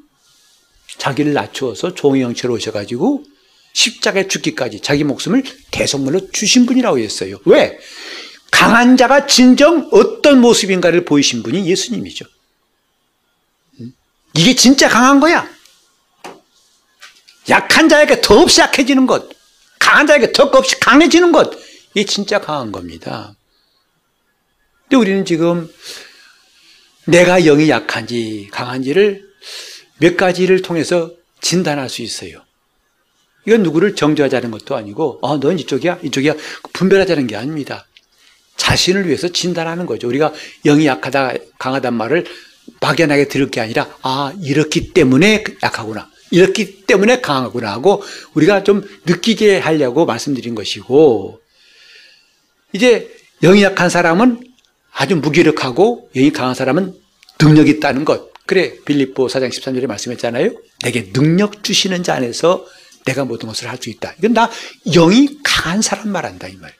자기를 0.97 1.33
낮추어서 1.33 1.93
종의 1.93 2.23
형체로 2.23 2.53
오셔가지고 2.55 3.23
십자가에 3.73 4.27
죽기까지 4.27 4.79
자기 4.79 5.03
목숨을 5.03 5.43
대성물로 5.71 6.31
주신 6.31 6.65
분이라고 6.65 6.97
했어요. 6.99 7.37
왜? 7.45 7.77
강한 8.49 8.97
자가 8.97 9.27
진정 9.27 9.89
어떤 9.91 10.41
모습인가를 10.41 11.05
보이신 11.05 11.43
분이 11.43 11.69
예수님이죠. 11.69 12.25
음? 13.81 13.93
이게 14.35 14.55
진짜 14.55 14.87
강한 14.89 15.19
거야. 15.19 15.47
약한 17.49 17.87
자에게 17.89 18.21
더없이 18.21 18.61
약해지는 18.61 19.05
것, 19.07 19.29
강한 19.79 20.07
자에게 20.07 20.31
더없이 20.31 20.79
강해지는 20.79 21.31
것, 21.31 21.51
이게 21.93 22.05
진짜 22.05 22.39
강한 22.39 22.71
겁니다. 22.71 23.35
근데 24.83 24.97
우리는 24.97 25.25
지금 25.25 25.69
내가 27.05 27.39
영이 27.39 27.69
약한지 27.69 28.49
강한지를 28.51 29.27
몇 29.99 30.17
가지를 30.17 30.61
통해서 30.61 31.11
진단할 31.41 31.89
수 31.89 32.01
있어요. 32.01 32.41
이건 33.45 33.63
누구를 33.63 33.95
정죄하자는 33.95 34.51
것도 34.51 34.75
아니고, 34.75 35.19
아, 35.23 35.39
넌 35.39 35.57
이쪽이야, 35.57 35.99
이쪽이야, 36.03 36.33
분별하자는 36.73 37.27
게 37.27 37.37
아닙니다. 37.37 37.85
자신을 38.57 39.07
위해서 39.07 39.29
진단하는 39.29 39.85
거죠. 39.85 40.07
우리가 40.09 40.33
영이 40.65 40.85
약하다, 40.85 41.33
강하단 41.57 41.93
말을 41.93 42.25
막연하게 42.81 43.29
들을 43.29 43.49
게 43.49 43.61
아니라, 43.61 43.87
아, 44.01 44.33
이렇기 44.41 44.93
때문에 44.93 45.45
약하구나. 45.63 46.09
이렇기 46.31 46.85
때문에 46.85 47.21
강하구나 47.21 47.71
하고 47.71 48.03
우리가 48.33 48.63
좀 48.63 48.87
느끼게 49.05 49.59
하려고 49.59 50.05
말씀드린 50.05 50.55
것이고, 50.55 51.39
이제 52.73 53.09
영이 53.41 53.63
약한 53.63 53.89
사람은 53.89 54.43
아주 54.91 55.15
무기력하고 55.15 56.09
영이 56.13 56.31
강한 56.31 56.55
사람은 56.55 56.93
능력이 57.39 57.71
있다는 57.71 58.03
것. 58.03 58.33
그래, 58.45 58.75
빌립보 58.85 59.27
4장 59.27 59.49
13절에 59.49 59.87
말씀했잖아요. 59.87 60.51
내게 60.83 61.11
능력 61.11 61.63
주시는 61.63 62.03
자 62.03 62.15
안에서 62.15 62.65
내가 63.05 63.25
모든 63.25 63.47
것을 63.47 63.69
할 63.69 63.77
수 63.81 63.89
있다. 63.89 64.13
이건 64.17 64.33
나 64.33 64.49
영이 64.91 65.39
강한 65.43 65.81
사람 65.81 66.09
말한다, 66.09 66.47
이 66.47 66.55
말. 66.55 66.73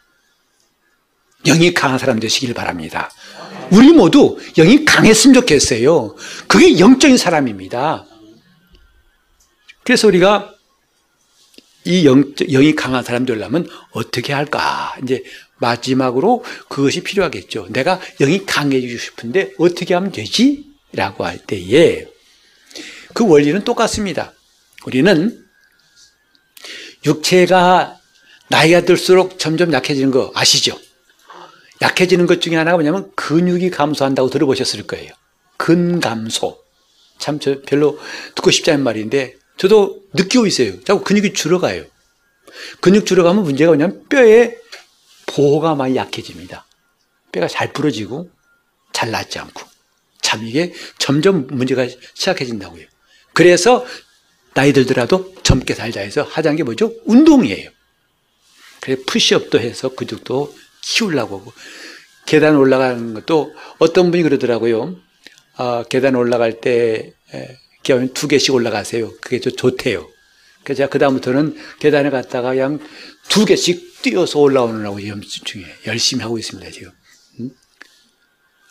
영이 1.45 1.73
강한 1.73 1.99
사람 1.99 2.19
되시길 2.19 2.53
바랍니다. 2.53 3.09
우리 3.71 3.91
모두 3.91 4.37
영이 4.55 4.83
강했으면 4.85 5.33
좋겠어요. 5.35 6.15
그게 6.47 6.79
영적인 6.79 7.17
사람입니다. 7.17 8.05
그래서 9.87 10.05
우리가 10.09 10.53
이 11.85 12.05
영, 12.05 12.33
영이 12.35 12.75
강한 12.75 13.05
사람 13.05 13.25
되려면 13.25 13.65
어떻게 13.91 14.33
할까? 14.33 14.93
이제 15.01 15.23
마지막으로 15.59 16.43
그것이 16.67 17.03
필요하겠죠. 17.03 17.67
내가 17.69 17.97
영이 18.19 18.45
강해지고 18.45 18.99
싶은데 18.99 19.53
어떻게 19.57 19.93
하면 19.93 20.11
되지? 20.11 20.65
라고 20.91 21.23
할 21.23 21.37
때에 21.37 22.05
그 23.13 23.25
원리는 23.25 23.63
똑같습니다. 23.63 24.33
우리는 24.85 25.41
육체가 27.05 27.97
나이가 28.49 28.81
들수록 28.81 29.39
점점 29.39 29.71
약해지는 29.71 30.11
거 30.11 30.33
아시죠? 30.35 30.77
약해지는 31.81 32.25
것 32.25 32.41
중에 32.41 32.57
하나가 32.57 32.75
뭐냐면 32.75 33.09
근육이 33.15 33.69
감소한다고 33.69 34.29
들어보셨을 34.31 34.85
거예요. 34.85 35.13
근감소. 35.55 36.61
참 37.19 37.39
저 37.39 37.61
별로 37.61 37.97
듣고 38.35 38.51
싶지 38.51 38.69
않은 38.71 38.83
말인데 38.83 39.37
저도 39.57 40.03
느끼고 40.13 40.45
있어요. 40.47 40.81
자꾸 40.83 41.03
근육이 41.03 41.33
줄어가요. 41.33 41.85
근육 42.81 43.05
줄어가면 43.05 43.43
문제가 43.43 43.71
뭐냐면 43.71 44.07
뼈에 44.07 44.55
보호가 45.27 45.75
많이 45.75 45.95
약해집니다. 45.95 46.65
뼈가 47.31 47.47
잘 47.47 47.73
부러지고 47.73 48.29
잘 48.93 49.11
낫지 49.11 49.39
않고. 49.39 49.61
참 50.21 50.45
이게 50.45 50.73
점점 50.97 51.47
문제가 51.47 51.87
시작해진다고요. 52.13 52.85
그래서 53.33 53.85
나이 54.53 54.73
들더라도 54.73 55.35
젊게 55.43 55.73
살자 55.75 56.01
해서 56.01 56.23
하자는 56.23 56.57
게 56.57 56.63
뭐죠? 56.63 56.93
운동이에요. 57.05 57.69
그래 58.81 58.97
푸시업도 59.05 59.59
해서 59.59 59.89
근육도 59.89 60.55
키우려고 60.81 61.39
하고 61.39 61.53
계단 62.25 62.55
올라가는 62.55 63.13
것도 63.13 63.53
어떤 63.79 64.11
분이 64.11 64.23
그러더라고요. 64.23 64.95
아, 65.55 65.83
계단 65.89 66.15
올라갈 66.15 66.59
때 66.59 67.13
기하면 67.87 68.13
두 68.13 68.27
개씩 68.27 68.53
올라가세요. 68.53 69.13
그게 69.21 69.39
좀 69.39 69.55
좋대요. 69.55 70.09
그래서 70.63 70.79
제가 70.79 70.89
그다음부터는 70.89 71.57
계단에 71.79 72.09
갔다가 72.09 72.49
그냥 72.49 72.79
두 73.29 73.45
개씩 73.45 74.01
뛰어서 74.01 74.39
올라오느라고 74.39 74.99
지금 74.99 75.21
중에 75.21 75.63
열심히 75.85 76.21
하고 76.21 76.37
있습니다, 76.37 76.69
지금. 76.71 76.91
음? 77.39 77.51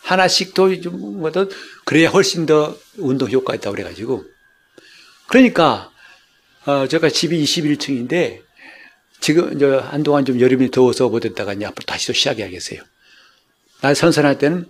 하나씩 0.03 0.53
더, 0.53 0.67
뭐 0.91 1.31
더, 1.31 1.49
그래야 1.85 2.09
훨씬 2.09 2.45
더 2.45 2.77
운동 2.97 3.29
효과가 3.31 3.55
있다고 3.55 3.75
그래가지고. 3.75 4.23
그러니까, 5.27 5.91
어, 6.65 6.87
제가 6.87 7.09
집이 7.09 7.43
21층인데, 7.43 8.43
지금, 9.19 9.55
이제 9.55 9.65
한동안 9.65 10.25
좀 10.25 10.39
여름이 10.39 10.69
더워서 10.69 11.09
못했다가 11.09 11.53
이제 11.53 11.65
앞으로 11.65 11.85
다시 11.87 12.05
또 12.05 12.13
시작해야겠어요. 12.13 12.81
날 13.81 13.95
선선할 13.95 14.37
때는 14.37 14.67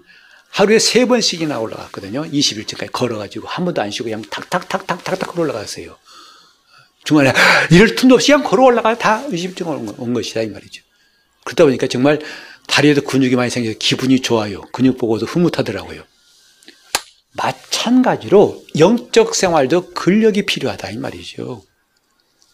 하루에 0.49 0.79
세 0.79 1.05
번씩이나 1.05 1.60
올라갔거든요. 1.60 2.23
21층까지 2.23 2.91
걸어가지고 2.91 3.47
한 3.47 3.65
번도 3.65 3.81
안 3.81 3.91
쉬고 3.91 4.05
그냥 4.05 4.21
탁탁탁탁탁탁 4.23 5.29
걸어 5.29 5.43
올라갔어요. 5.43 5.97
중간에 7.03 7.31
이럴 7.71 7.95
틈도 7.95 8.15
없이 8.15 8.31
그냥 8.31 8.43
걸어 8.43 8.63
올라가 8.63 8.97
다 8.97 9.25
20층 9.27 9.67
온, 9.67 9.93
온 9.97 10.13
것이다 10.13 10.41
이 10.41 10.47
말이죠. 10.47 10.83
그러다 11.45 11.63
보니까 11.63 11.88
정말 11.88 12.19
다리에도 12.67 13.01
근육이 13.01 13.36
많이 13.36 13.49
생겨서 13.49 13.77
기분이 13.79 14.21
좋아요. 14.21 14.62
근육 14.73 14.97
보고도 14.97 15.25
흐뭇하더라고요. 15.25 16.03
마찬가지로 17.33 18.65
영적 18.77 19.36
생활도 19.36 19.93
근력이 19.93 20.45
필요하다 20.45 20.89
이 20.89 20.97
말이죠. 20.97 21.63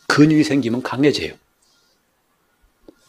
근육이 0.08 0.44
생기면 0.44 0.84
강해져요. 0.84 1.34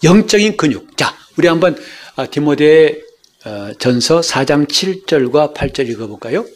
영적인 0.03 0.57
근육. 0.57 0.97
자, 0.97 1.15
우리 1.37 1.49
한번 1.49 1.77
아, 2.17 2.27
디모데 2.27 2.93
어, 2.93 3.14
전서 3.79 4.21
4장 4.21 4.67
7절과 4.69 5.55
8절 5.55 5.89
읽어볼까요? 5.91 6.47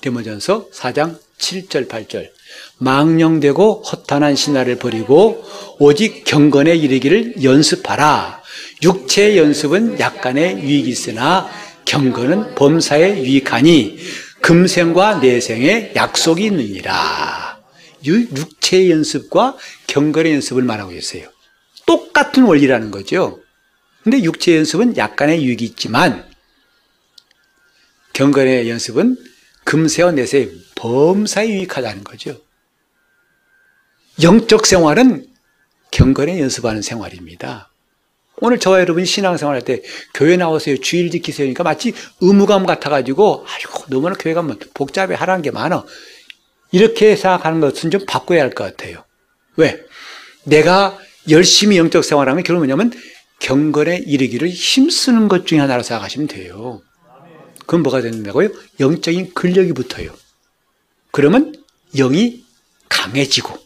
디모전서 0.00 0.68
4장 0.70 1.18
7절 1.38 1.88
8절 1.88 2.30
망령되고 2.78 3.82
허탄한 3.82 4.36
신화를 4.36 4.76
버리고 4.76 5.42
오직 5.78 6.24
경건에 6.24 6.74
이르기를 6.76 7.42
연습하라. 7.42 8.42
육체의 8.82 9.38
연습은 9.38 9.98
약간의 9.98 10.62
유익이 10.62 10.90
있으나 10.90 11.48
경건은 11.86 12.54
범사에 12.54 13.22
유익하니 13.22 13.98
금생과 14.42 15.20
내생에 15.20 15.92
약속이 15.96 16.44
있느니라. 16.44 17.58
육체의 18.04 18.90
연습과 18.90 19.56
경건의 19.86 20.34
연습을 20.34 20.62
말하고 20.62 20.92
있어요. 20.92 21.28
똑같은 21.86 22.42
원리라는 22.44 22.90
거죠. 22.90 23.40
근데 24.02 24.22
육체 24.22 24.56
연습은 24.56 24.98
약간의 24.98 25.42
유익이 25.42 25.64
있지만 25.64 26.33
경건의 28.14 28.70
연습은 28.70 29.16
금세와 29.64 30.12
내세 30.12 30.50
범사에 30.76 31.48
유익하다는 31.48 32.04
거죠. 32.04 32.40
영적 34.22 34.66
생활은 34.66 35.26
경건에 35.90 36.40
연습하는 36.40 36.80
생활입니다. 36.80 37.70
오늘 38.40 38.58
저와 38.58 38.80
여러분 38.80 39.04
신앙생활 39.04 39.54
할 39.56 39.62
때 39.62 39.82
교회 40.12 40.36
나오세요. 40.36 40.76
주일 40.78 41.10
지키세요. 41.10 41.44
그러니까 41.46 41.64
마치 41.64 41.92
의무감 42.20 42.66
같아가지고 42.66 43.46
아이고 43.48 43.84
너무나 43.90 44.14
교회 44.14 44.34
가면 44.34 44.58
복잡해 44.74 45.14
하라는 45.14 45.42
게 45.42 45.50
많아. 45.50 45.84
이렇게 46.72 47.16
생각하는 47.16 47.60
것은 47.60 47.90
좀 47.90 48.04
바꿔야 48.06 48.42
할 48.42 48.50
것 48.54 48.64
같아요. 48.64 49.04
왜? 49.56 49.80
내가 50.44 50.98
열심히 51.30 51.78
영적 51.78 52.04
생활하면 52.04 52.42
결국 52.44 52.60
뭐냐면 52.60 52.92
경건에 53.40 53.98
이르기를 54.06 54.48
힘쓰는 54.48 55.28
것 55.28 55.46
중에 55.46 55.58
하나로 55.58 55.82
생각하시면 55.82 56.28
돼요. 56.28 56.82
그럼 57.66 57.82
뭐가 57.82 58.00
된다고요? 58.00 58.48
영적인 58.80 59.34
근력이 59.34 59.72
붙어요. 59.72 60.14
그러면 61.10 61.54
영이 61.96 62.44
강해지고 62.88 63.58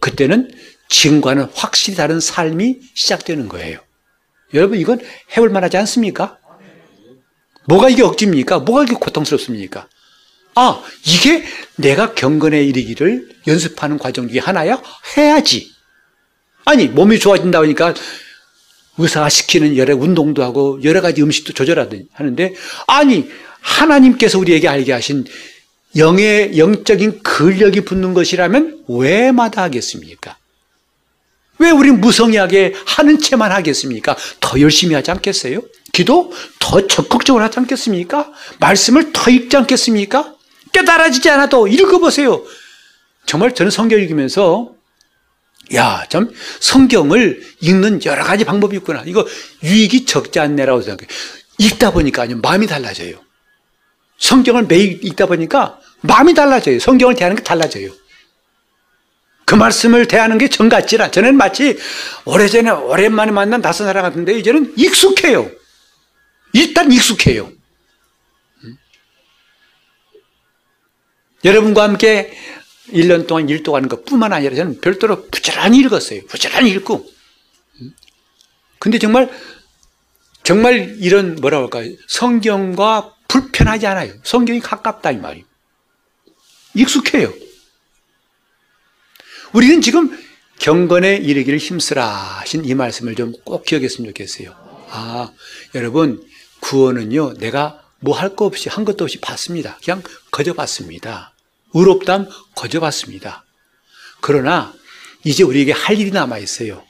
그때는 0.00 0.50
지금과는 0.88 1.44
확실히 1.54 1.96
다른 1.96 2.20
삶이 2.20 2.80
시작되는 2.94 3.48
거예요. 3.48 3.78
여러분 4.52 4.78
이건 4.78 5.00
해볼 5.32 5.50
만하지 5.50 5.76
않습니까? 5.78 6.38
뭐가 7.66 7.88
이게 7.88 8.02
억지입니까? 8.02 8.60
뭐가 8.60 8.84
이게 8.84 8.94
고통스럽습니까? 8.94 9.88
아, 10.56 10.82
이게 11.04 11.44
내가 11.76 12.14
경건에 12.14 12.62
이르기를 12.62 13.28
연습하는 13.46 13.98
과정 13.98 14.28
중에 14.28 14.38
하나야? 14.38 14.80
해야지. 15.16 15.72
아니, 16.64 16.86
몸이 16.86 17.18
좋아진다 17.18 17.60
보니까 17.60 17.94
의사가 18.98 19.28
시키는 19.28 19.76
여러 19.76 19.96
운동도 19.96 20.42
하고 20.42 20.78
여러 20.84 21.00
가지 21.00 21.22
음식도 21.22 21.52
조절하는데 21.52 22.54
아니, 22.86 23.28
하나님께서 23.60 24.38
우리에게 24.38 24.68
알게 24.68 24.92
하신 24.92 25.24
영의 25.96 26.58
영적인 26.58 27.22
근력이 27.22 27.82
붙는 27.82 28.14
것이라면 28.14 28.84
왜 28.88 29.32
마다하겠습니까? 29.32 30.36
왜 31.58 31.70
우리 31.70 31.92
무성의하게 31.92 32.74
하는 32.84 33.18
채만 33.18 33.52
하겠습니까? 33.52 34.16
더 34.40 34.60
열심히 34.60 34.94
하지 34.94 35.10
않겠어요? 35.12 35.62
기도 35.92 36.32
더 36.58 36.86
적극적으로 36.86 37.44
하지 37.44 37.60
않겠습니까? 37.60 38.32
말씀을 38.58 39.12
더 39.12 39.30
읽지 39.30 39.56
않겠습니까? 39.56 40.34
깨달아지지 40.72 41.30
않아도 41.30 41.68
읽어보세요. 41.68 42.44
정말 43.26 43.54
저는 43.54 43.70
성경 43.70 44.00
읽으면서 44.00 44.73
야, 45.74 46.04
참 46.08 46.30
성경을 46.60 47.42
읽는 47.60 48.04
여러 48.04 48.22
가지 48.24 48.44
방법이 48.44 48.76
있구나. 48.76 49.02
이거 49.06 49.26
유익이 49.62 50.04
적지 50.04 50.38
않네라고 50.40 50.82
생각해요. 50.82 51.08
읽다 51.58 51.92
보니까 51.92 52.22
아니 52.22 52.34
마음이 52.34 52.66
달라져요. 52.66 53.16
성경을 54.18 54.66
매일 54.66 55.04
읽다 55.04 55.26
보니까 55.26 55.78
마음이 56.02 56.34
달라져요. 56.34 56.78
성경을 56.78 57.14
대하는 57.14 57.36
게 57.36 57.42
달라져요. 57.42 57.90
그 59.46 59.54
말씀을 59.54 60.08
대하는 60.08 60.38
게전 60.38 60.68
같지라. 60.68 61.10
저는 61.10 61.36
마치 61.36 61.78
오래전에 62.24 62.70
오랜만에 62.70 63.30
만난 63.30 63.60
다섯 63.60 63.84
사람 63.84 64.02
같은데 64.02 64.38
이제는 64.38 64.74
익숙해요. 64.76 65.50
일단 66.52 66.90
익숙해요. 66.90 67.52
음? 68.64 68.76
여러분과 71.44 71.82
함께 71.82 72.32
1년 72.88 73.26
동안 73.26 73.48
일도 73.48 73.74
하는 73.76 73.88
것 73.88 74.04
뿐만 74.04 74.32
아니라 74.32 74.54
저는 74.56 74.80
별도로 74.80 75.26
부지런히 75.26 75.78
읽었어요. 75.78 76.24
부지런히 76.26 76.70
읽고. 76.70 77.06
음? 77.80 77.94
근데 78.78 78.98
정말, 78.98 79.30
정말 80.42 80.96
이런 81.00 81.36
뭐라고 81.36 81.64
할까요? 81.64 81.94
성경과 82.08 83.14
불편하지 83.28 83.86
않아요. 83.86 84.12
성경이 84.22 84.60
가깝다 84.60 85.10
이 85.12 85.16
말이에요. 85.16 85.46
익숙해요. 86.74 87.32
우리는 89.52 89.80
지금 89.80 90.16
경건에 90.58 91.16
이르기를 91.16 91.58
힘쓰라 91.58 92.06
하신 92.06 92.64
이 92.64 92.74
말씀을 92.74 93.14
좀 93.14 93.32
꼭 93.44 93.64
기억했으면 93.64 94.10
좋겠어요. 94.10 94.54
아, 94.90 95.30
여러분, 95.74 96.22
구원은요, 96.60 97.34
내가 97.34 97.80
뭐 98.00 98.14
할 98.16 98.36
거 98.36 98.44
없이, 98.46 98.68
한 98.68 98.84
것도 98.84 99.04
없이 99.04 99.20
받습니다. 99.20 99.78
그냥 99.84 100.02
거저 100.30 100.52
받습니다. 100.54 101.33
의롭담 101.74 102.28
거저 102.54 102.80
받습니다. 102.80 103.44
그러나, 104.20 104.72
이제 105.24 105.42
우리에게 105.42 105.72
할 105.72 105.98
일이 105.98 106.10
남아 106.10 106.38
있어요. 106.38 106.84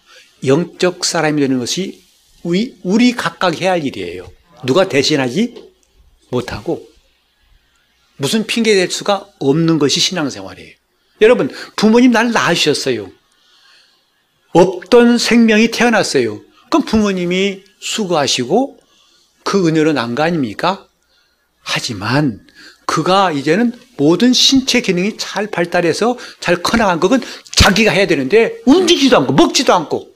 영적 0.45 1.05
사람이 1.05 1.41
되는 1.41 1.59
것이 1.59 2.03
우리, 2.43 2.77
우리 2.83 3.13
각각 3.13 3.61
해야 3.61 3.73
할 3.73 3.85
일이에요. 3.85 4.31
누가 4.65 4.89
대신하지 4.89 5.73
못하고, 6.31 6.87
무슨 8.17 8.47
핑계 8.47 8.75
댈 8.75 8.91
수가 8.91 9.27
없는 9.41 9.79
것이 9.79 9.99
신앙생활이에요. 10.01 10.75
여러분, 11.21 11.51
부모님 11.77 12.13
날 12.13 12.33
낳으셨어요. 12.33 13.11
없던 14.53 15.19
생명이 15.19 15.69
태어났어요. 15.69 16.41
그럼 16.71 16.85
부모님이 16.85 17.65
수고하시고 17.81 18.79
그 19.43 19.67
은혜로 19.69 19.93
난 19.93 20.15
거 20.15 20.23
아닙니까? 20.23 20.87
하지만 21.61 22.47
그가 22.87 23.33
이제는 23.33 23.73
모든 23.97 24.33
신체 24.33 24.81
기능이 24.81 25.17
잘 25.17 25.47
발달해서 25.47 26.19
잘 26.41 26.63
커나간 26.63 27.01
것은 27.01 27.21
자기가 27.53 27.91
해야 27.93 28.07
되는데 28.07 28.61
움직이지도 28.67 29.17
않고 29.19 29.33
먹지도 29.33 29.73
않고 29.73 30.09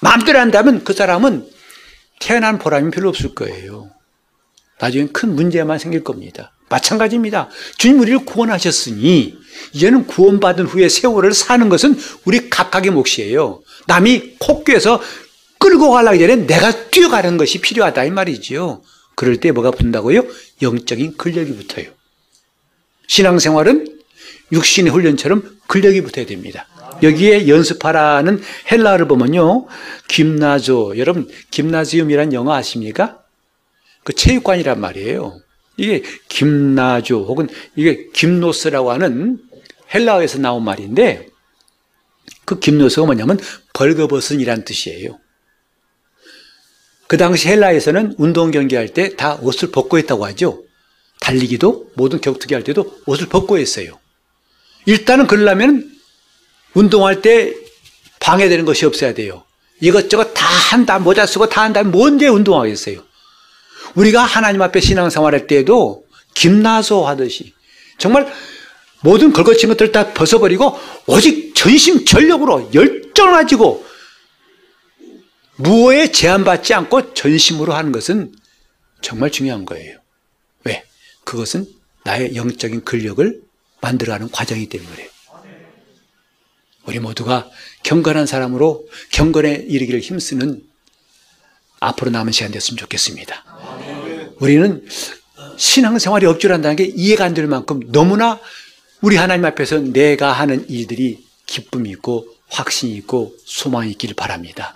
마음대로 0.00 0.38
한다면 0.38 0.84
그 0.84 0.92
사람은 0.92 1.48
태어난 2.20 2.58
보람이 2.58 2.90
별로 2.90 3.08
없을 3.08 3.34
거예요. 3.34 3.90
나중에 4.78 5.06
큰 5.06 5.34
문제만 5.34 5.78
생길 5.78 6.04
겁니다. 6.04 6.52
마찬가지입니다. 6.68 7.48
주님 7.78 8.00
우리를 8.00 8.24
구원하셨으니 8.24 9.36
이제는 9.72 10.06
구원받은 10.06 10.66
후에 10.66 10.88
세월을 10.88 11.32
사는 11.32 11.68
것은 11.68 11.98
우리 12.24 12.50
각각의 12.50 12.90
몫이에요. 12.90 13.62
남이 13.86 14.36
코끼에서 14.38 15.00
끌고 15.58 15.90
가려기 15.90 16.20
전에 16.20 16.36
내가 16.46 16.88
뛰어가는 16.90 17.36
것이 17.36 17.60
필요하다 17.60 18.04
이 18.04 18.10
말이지요. 18.10 18.82
그럴 19.16 19.38
때 19.38 19.50
뭐가 19.50 19.72
붙는다고요? 19.72 20.24
영적인 20.62 21.16
근력이 21.16 21.54
붙어요. 21.56 21.90
신앙생활은 23.06 23.98
육신의 24.52 24.92
훈련처럼 24.92 25.58
근력이 25.66 26.02
붙어야 26.02 26.26
됩니다. 26.26 26.66
여기에 27.02 27.48
연습하라는 27.48 28.42
헬라어를 28.70 29.06
보면요. 29.06 29.66
김나조, 30.08 30.98
여러분 30.98 31.28
김나지움이란 31.50 32.32
영어 32.32 32.54
아십니까? 32.54 33.22
그 34.04 34.12
체육관이란 34.12 34.80
말이에요. 34.80 35.40
이게 35.76 36.02
김나조 36.28 37.24
혹은 37.24 37.48
이게 37.76 38.08
김노스라고 38.12 38.90
하는 38.90 39.38
헬라어에서 39.94 40.38
나온 40.38 40.64
말인데 40.64 41.28
그 42.44 42.58
김노스가 42.58 43.06
뭐냐면 43.06 43.38
벌거벗은이란 43.74 44.64
뜻이에요. 44.64 45.18
그 47.08 47.16
당시 47.16 47.48
헬라에서는 47.48 48.14
운동 48.18 48.50
경기할 48.50 48.88
때 48.88 49.16
다 49.16 49.38
옷을 49.40 49.70
벗고 49.70 49.98
했다고 49.98 50.26
하죠. 50.26 50.62
달리기도 51.20 51.90
모든 51.94 52.20
격투기 52.20 52.54
할 52.54 52.62
때도 52.62 52.98
옷을 53.06 53.26
벗고 53.26 53.58
했어요. 53.58 53.98
일단은 54.86 55.26
그러려면 55.26 55.90
운동할 56.74 57.22
때 57.22 57.54
방해되는 58.20 58.64
것이 58.64 58.84
없어야 58.86 59.14
돼요. 59.14 59.44
이것저것 59.80 60.34
다 60.34 60.44
한다, 60.44 60.98
모자 60.98 61.24
쓰고 61.26 61.48
다 61.48 61.62
한다면 61.62 61.92
뭔데 61.92 62.28
운동하겠어요. 62.28 63.02
우리가 63.94 64.22
하나님 64.22 64.60
앞에 64.62 64.80
신앙생활할 64.80 65.46
때에도 65.46 66.04
김나소 66.34 67.06
하듯이 67.06 67.54
정말 67.96 68.30
모든 69.00 69.32
걸거친 69.32 69.68
것들 69.70 69.92
다 69.92 70.12
벗어버리고 70.12 70.78
오직 71.06 71.54
전심 71.54 72.04
전력으로 72.04 72.70
열정을 72.74 73.32
가지고 73.32 73.86
무엇에 75.58 76.12
제한받지 76.12 76.72
않고 76.74 77.14
전심으로 77.14 77.72
하는 77.74 77.92
것은 77.92 78.32
정말 79.00 79.30
중요한 79.30 79.64
거예요. 79.64 79.98
왜? 80.64 80.84
그것은 81.24 81.66
나의 82.04 82.36
영적인 82.36 82.84
근력을 82.84 83.42
만들어가는 83.80 84.30
과정이기 84.30 84.68
때문에 84.68 85.10
우리 86.86 86.98
모두가 87.00 87.50
경건한 87.82 88.26
사람으로 88.26 88.86
경건에 89.10 89.66
이르기를 89.68 90.00
힘쓰는 90.00 90.62
앞으로 91.80 92.10
남은 92.10 92.32
시간 92.32 92.50
됐으면 92.50 92.78
좋겠습니다. 92.78 93.44
우리는 94.40 94.86
신앙생활이 95.58 96.24
억지한다는 96.26 96.76
게 96.76 96.84
이해가 96.84 97.24
안 97.24 97.34
될 97.34 97.46
만큼 97.46 97.80
너무나 97.88 98.40
우리 99.00 99.16
하나님 99.16 99.44
앞에서 99.44 99.78
내가 99.78 100.32
하는 100.32 100.68
일들이 100.68 101.24
기쁨이 101.46 101.90
있고 101.90 102.26
확신이 102.50 102.94
있고 102.96 103.34
소망이 103.44 103.90
있기를 103.92 104.14
바랍니다. 104.14 104.74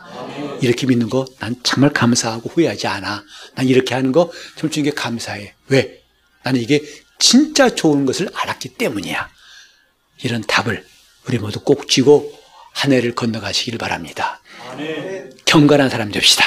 이렇게 0.60 0.86
믿는 0.86 1.08
거 1.08 1.24
난 1.38 1.56
정말 1.62 1.92
감사하고 1.92 2.50
후회하지 2.50 2.86
않아. 2.86 3.24
난 3.54 3.68
이렇게 3.68 3.94
하는 3.94 4.12
거 4.12 4.30
정말 4.56 4.82
게 4.84 4.90
감사해. 4.90 5.54
왜? 5.68 6.00
나는 6.44 6.60
이게 6.60 6.82
진짜 7.18 7.68
좋은 7.74 8.04
것을 8.04 8.28
알았기 8.34 8.70
때문이야. 8.70 9.28
이런 10.24 10.42
답을 10.42 10.84
우리 11.26 11.38
모두 11.38 11.60
꼭 11.60 11.88
쥐고 11.88 12.32
한 12.72 12.92
해를 12.92 13.14
건너가시길 13.14 13.78
바랍니다. 13.78 14.40
경건한 15.44 15.90
사람 15.90 16.10
됩시다. 16.10 16.44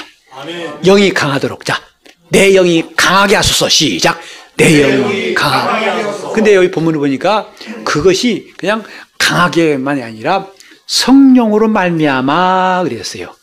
영이 0.83 1.11
강하도록. 1.13 1.63
자, 1.65 1.81
내 2.29 2.51
영이 2.53 2.95
강하게 2.95 3.35
하소서. 3.35 3.69
시작. 3.69 4.19
내 4.57 4.81
영이 4.81 5.33
강하게 5.33 5.85
하소서. 5.87 6.31
근데 6.33 6.55
여기 6.55 6.71
본문을 6.71 6.99
보니까 6.99 7.53
그것이 7.83 8.53
그냥 8.57 8.83
강하게만이 9.17 10.03
아니라 10.03 10.47
성령으로 10.87 11.67
말미암아 11.67 12.83
그랬어요. 12.83 13.35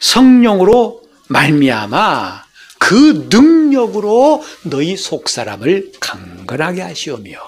성령으로 0.00 1.02
말미암아 1.28 2.44
그 2.78 3.28
능력으로 3.30 4.42
너희 4.64 4.96
속 4.96 5.28
사람을 5.28 5.92
강건하게 6.00 6.82
하시오며 6.82 7.38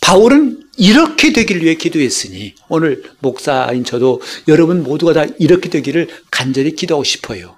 바울은 0.00 0.64
이렇게 0.76 1.32
되기를 1.32 1.62
위해 1.62 1.74
기도했으니 1.74 2.54
오늘 2.68 3.02
목사인 3.20 3.84
저도 3.84 4.20
여러분 4.48 4.82
모두가 4.82 5.12
다 5.12 5.24
이렇게 5.38 5.68
되기를 5.68 6.08
간절히 6.30 6.74
기도하고 6.74 7.04
싶어요. 7.04 7.56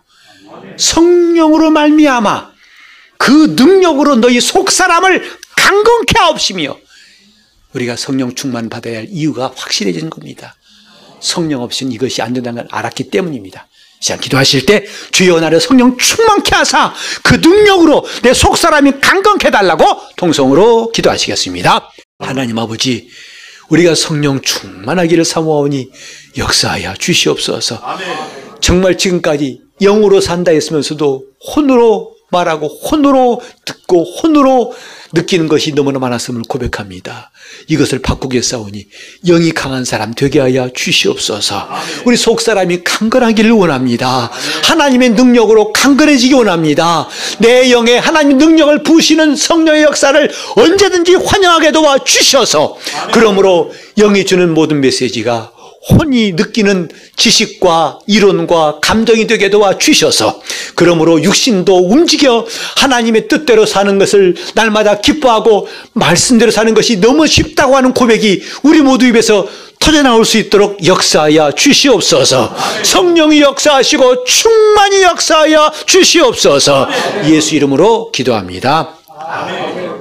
성령으로 0.77 1.71
말미암아 1.71 2.53
그 3.19 3.55
능력으로 3.57 4.17
너희 4.17 4.41
속 4.41 4.71
사람을 4.71 5.23
강건케 5.57 6.19
하옵시며 6.19 6.77
우리가 7.75 7.97
성령 7.97 8.35
충만 8.35 8.69
받아야 8.69 8.99
할 8.99 9.09
이유가 9.11 9.53
확실해진 9.55 10.11
겁니다. 10.11 10.55
성령 11.21 11.63
없이는 11.63 11.93
이것이 11.93 12.21
안 12.23 12.33
된다는 12.33 12.63
걸 12.63 12.69
알았기 12.71 13.11
때문입니다. 13.11 13.69
시간 14.01 14.21
기도하실 14.21 14.67
때 14.67 14.85
주여 15.13 15.39
나를 15.41 15.61
성령 15.61 15.97
충만케 15.97 16.57
하사 16.57 16.93
그 17.23 17.37
능력으로 17.37 18.05
내 18.23 18.35
속사람이 18.35 18.95
강건케 19.01 19.51
달라고 19.51 19.85
통성으로 20.17 20.91
기도하시겠습니다. 20.91 21.89
하나님 22.19 22.59
아버지 22.59 23.09
우리가 23.69 23.95
성령 23.95 24.41
충만하기를 24.43 25.25
사모하오니 25.25 25.91
역사하여 26.37 26.95
주시옵소서. 26.99 27.81
정말 28.61 28.99
지금까지 28.99 29.61
영으로 29.81 30.21
산다 30.21 30.51
했으면서도 30.51 31.25
혼으로 31.55 32.13
말하고 32.33 32.67
혼으로 32.69 33.41
듣고 33.65 34.05
혼으로 34.05 34.75
느끼는 35.13 35.49
것이 35.49 35.73
너무나 35.75 35.99
많았음을 35.99 36.43
고백합니다. 36.49 37.31
이것을 37.69 38.01
바꾸겠사오니 38.01 38.87
영이 39.27 39.53
강한 39.53 39.85
사람 39.85 40.15
되게 40.15 40.41
하여 40.41 40.71
주시옵소서. 40.75 41.69
우리 42.05 42.17
속 42.17 42.41
사람이 42.41 42.83
강건하기를 42.85 43.51
원합니다. 43.51 44.31
하나님의 44.65 45.11
능력으로 45.11 45.73
강건해지기 45.73 46.35
원합니다. 46.35 47.09
내 47.39 47.71
영에 47.71 47.99
하나님 47.99 48.39
능력을 48.39 48.83
부으시는 48.83 49.37
성령의 49.37 49.83
역사를 49.83 50.31
언제든지 50.57 51.15
환영하게 51.17 51.73
도와 51.73 51.99
주셔서 52.05 52.77
그러므로 53.13 53.73
영이 53.97 54.25
주는 54.25 54.53
모든 54.55 54.81
메시지가 54.81 55.53
혼이 55.91 56.33
느끼는 56.33 56.89
지식과 57.17 58.01
이론과 58.07 58.79
감정이 58.81 59.27
되게 59.27 59.51
도와 59.51 59.79
주셔서 59.79 60.41
그러므로 60.77 61.23
육신도 61.23 61.89
움직여 61.89 62.47
하나님의 62.77 63.27
뜻대로 63.27 63.67
사는 63.67 63.99
것을 63.99 64.37
날마다 64.55 65.01
기뻐하고 65.01 65.67
말씀대로 65.93 66.53
사는 66.53 66.73
것이 66.75 67.01
너무 67.01 67.27
쉽다고 67.27 67.77
하는 67.77 67.93
고백이 67.95 68.43
우리 68.63 68.81
모두 68.81 69.07
입에서 69.07 69.47
터져나올 69.81 70.25
수 70.25 70.39
있도록 70.39 70.87
역사하여 70.87 71.53
주시옵소서 71.53 72.55
성령이 72.85 73.41
역사하시고 73.41 74.25
충만히 74.25 75.03
역사하여 75.03 75.73
주시옵소서 75.87 76.89
예수 77.27 77.57
이름으로 77.57 78.13
기도합니다. 78.13 78.95
아멘. 79.19 79.92